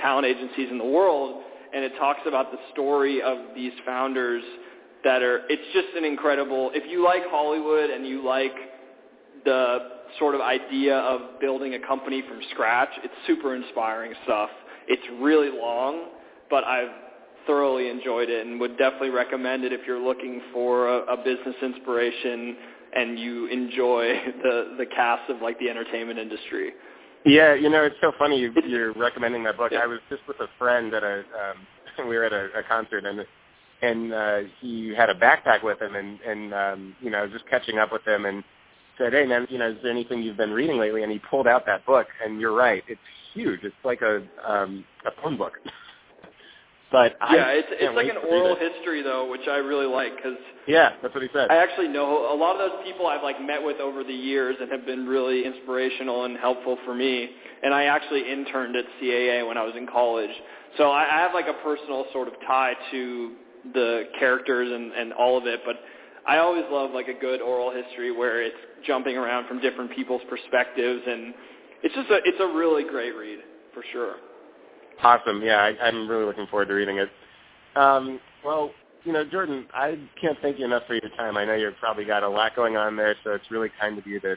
talent 0.00 0.26
agencies 0.26 0.68
in 0.70 0.78
the 0.78 0.84
world, 0.84 1.42
and 1.74 1.84
it 1.84 1.92
talks 1.98 2.20
about 2.26 2.50
the 2.50 2.58
story 2.72 3.20
of 3.20 3.36
these 3.54 3.72
founders 3.84 4.42
that 5.06 5.22
are 5.22 5.42
it's 5.48 5.62
just 5.72 5.96
an 5.96 6.04
incredible 6.04 6.72
if 6.74 6.82
you 6.90 7.04
like 7.04 7.22
Hollywood 7.30 7.90
and 7.90 8.04
you 8.04 8.24
like 8.24 8.52
the 9.44 9.78
sort 10.18 10.34
of 10.34 10.40
idea 10.40 10.96
of 10.96 11.40
building 11.40 11.74
a 11.74 11.86
company 11.86 12.22
from 12.28 12.40
scratch, 12.50 12.88
it's 13.04 13.14
super 13.26 13.54
inspiring 13.54 14.12
stuff. 14.24 14.50
It's 14.88 15.02
really 15.20 15.50
long, 15.50 16.08
but 16.50 16.64
I've 16.64 16.90
thoroughly 17.46 17.88
enjoyed 17.88 18.28
it 18.28 18.44
and 18.44 18.58
would 18.58 18.76
definitely 18.78 19.10
recommend 19.10 19.62
it 19.62 19.72
if 19.72 19.82
you're 19.86 20.02
looking 20.02 20.40
for 20.52 20.88
a, 20.88 21.14
a 21.14 21.16
business 21.18 21.54
inspiration 21.62 22.56
and 22.96 23.16
you 23.16 23.46
enjoy 23.46 24.08
the 24.42 24.74
the 24.78 24.86
cast 24.86 25.30
of 25.30 25.40
like 25.40 25.56
the 25.60 25.70
entertainment 25.70 26.18
industry. 26.18 26.72
Yeah, 27.24 27.54
you 27.54 27.70
know, 27.70 27.84
it's 27.84 27.96
so 28.00 28.10
funny 28.18 28.40
you, 28.40 28.52
you're 28.66 28.92
recommending 28.94 29.44
that 29.44 29.56
book. 29.56 29.70
Yeah. 29.70 29.80
I 29.84 29.86
was 29.86 30.00
just 30.08 30.22
with 30.26 30.40
a 30.40 30.48
friend 30.58 30.92
at 30.94 31.04
a 31.04 31.18
um, 31.18 32.08
we 32.08 32.16
were 32.16 32.24
at 32.24 32.32
a, 32.32 32.48
a 32.58 32.62
concert 32.68 33.04
and 33.04 33.24
and 33.82 34.12
uh, 34.12 34.38
he 34.60 34.94
had 34.96 35.10
a 35.10 35.14
backpack 35.14 35.62
with 35.62 35.80
him 35.80 35.94
and 35.94 36.20
and 36.20 36.54
um, 36.54 36.96
you 37.00 37.10
know 37.10 37.26
just 37.26 37.46
catching 37.48 37.78
up 37.78 37.92
with 37.92 38.06
him 38.06 38.24
and 38.24 38.42
said, 38.98 39.12
hey 39.12 39.26
man, 39.26 39.46
you 39.50 39.58
know, 39.58 39.70
is 39.70 39.76
there 39.82 39.92
anything 39.92 40.22
you've 40.22 40.36
been 40.36 40.52
reading 40.52 40.78
lately? 40.78 41.02
And 41.02 41.12
he 41.12 41.18
pulled 41.18 41.46
out 41.46 41.66
that 41.66 41.84
book, 41.86 42.06
and 42.24 42.40
you're 42.40 42.54
right, 42.54 42.82
it's 42.88 43.00
huge. 43.34 43.60
It's 43.62 43.74
like 43.84 44.02
a 44.02 44.22
um, 44.46 44.84
a 45.04 45.22
phone 45.22 45.36
book. 45.36 45.54
But 46.92 47.16
yeah, 47.32 47.48
it's 47.48 47.66
it's 47.72 47.96
like 47.96 48.06
an 48.08 48.16
oral 48.16 48.54
history 48.54 49.02
though, 49.02 49.28
which 49.28 49.48
I 49.50 49.56
really 49.56 49.86
like 49.86 50.14
because 50.16 50.38
yeah, 50.68 50.92
that's 51.02 51.12
what 51.12 51.22
he 51.22 51.28
said. 51.34 51.50
I 51.50 51.56
actually 51.56 51.88
know 51.88 52.32
a 52.32 52.36
lot 52.36 52.54
of 52.54 52.70
those 52.70 52.78
people 52.84 53.08
I've 53.08 53.24
like 53.24 53.42
met 53.42 53.60
with 53.60 53.80
over 53.80 54.04
the 54.04 54.14
years 54.14 54.54
and 54.60 54.70
have 54.70 54.86
been 54.86 55.04
really 55.04 55.44
inspirational 55.44 56.26
and 56.26 56.38
helpful 56.38 56.78
for 56.84 56.94
me. 56.94 57.28
And 57.64 57.74
I 57.74 57.86
actually 57.86 58.30
interned 58.30 58.76
at 58.76 58.84
CAA 59.02 59.46
when 59.46 59.58
I 59.58 59.64
was 59.64 59.74
in 59.76 59.88
college, 59.88 60.30
so 60.78 60.90
I, 60.90 61.02
I 61.02 61.20
have 61.22 61.34
like 61.34 61.48
a 61.48 61.58
personal 61.64 62.06
sort 62.12 62.28
of 62.28 62.34
tie 62.46 62.74
to 62.92 63.32
the 63.74 64.04
characters 64.18 64.70
and 64.72 64.92
and 64.92 65.12
all 65.12 65.38
of 65.38 65.46
it. 65.46 65.60
But 65.64 65.76
I 66.26 66.38
always 66.38 66.64
love 66.70 66.90
like 66.92 67.08
a 67.08 67.14
good 67.14 67.40
oral 67.40 67.70
history 67.70 68.10
where 68.10 68.42
it's 68.42 68.56
jumping 68.86 69.16
around 69.16 69.46
from 69.48 69.60
different 69.60 69.94
people's 69.94 70.22
perspectives, 70.28 71.02
and 71.06 71.34
it's 71.82 71.94
just 71.94 72.10
a 72.10 72.18
it's 72.24 72.40
a 72.40 72.56
really 72.56 72.84
great 72.84 73.14
read 73.16 73.40
for 73.72 73.82
sure. 73.92 74.16
Awesome. 75.02 75.42
Yeah, 75.42 75.58
I, 75.58 75.86
I'm 75.86 76.08
really 76.08 76.24
looking 76.24 76.46
forward 76.46 76.68
to 76.68 76.74
reading 76.74 76.98
it. 76.98 77.10
Um, 77.76 78.18
well, 78.44 78.70
you 79.04 79.12
know, 79.12 79.24
Jordan, 79.24 79.66
I 79.72 79.98
can't 80.20 80.36
thank 80.42 80.58
you 80.58 80.64
enough 80.64 80.82
for 80.86 80.94
your 80.94 81.10
time. 81.16 81.36
I 81.36 81.44
know 81.44 81.54
you've 81.54 81.76
probably 81.78 82.04
got 82.04 82.22
a 82.22 82.28
lot 82.28 82.56
going 82.56 82.76
on 82.76 82.96
there, 82.96 83.14
so 83.22 83.32
it's 83.32 83.50
really 83.50 83.70
kind 83.78 83.98
of 83.98 84.06
you 84.06 84.18
to 84.20 84.36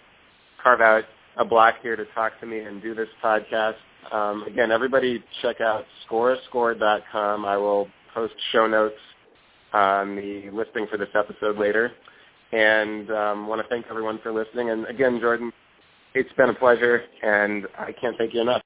carve 0.61 0.81
out 0.81 1.05
a 1.37 1.45
block 1.45 1.75
here 1.81 1.95
to 1.95 2.05
talk 2.13 2.39
to 2.41 2.45
me 2.45 2.59
and 2.59 2.81
do 2.81 2.93
this 2.93 3.07
podcast. 3.23 3.75
Um, 4.11 4.43
again, 4.43 4.71
everybody 4.71 5.23
check 5.41 5.61
out 5.61 5.85
scorescore.com. 6.07 7.45
I 7.45 7.57
will 7.57 7.87
post 8.13 8.33
show 8.51 8.67
notes 8.67 8.95
the 9.73 10.49
listing 10.53 10.87
for 10.89 10.97
this 10.97 11.09
episode 11.15 11.57
later. 11.57 11.91
And 12.51 13.11
um, 13.11 13.47
want 13.47 13.61
to 13.61 13.67
thank 13.67 13.85
everyone 13.89 14.19
for 14.23 14.31
listening. 14.31 14.71
And 14.71 14.85
again, 14.87 15.19
Jordan, 15.21 15.51
it's 16.15 16.31
been 16.33 16.49
a 16.49 16.55
pleasure, 16.55 17.03
and 17.21 17.67
I 17.77 17.91
can't 17.91 18.17
thank 18.17 18.33
you 18.33 18.41
enough. 18.41 18.61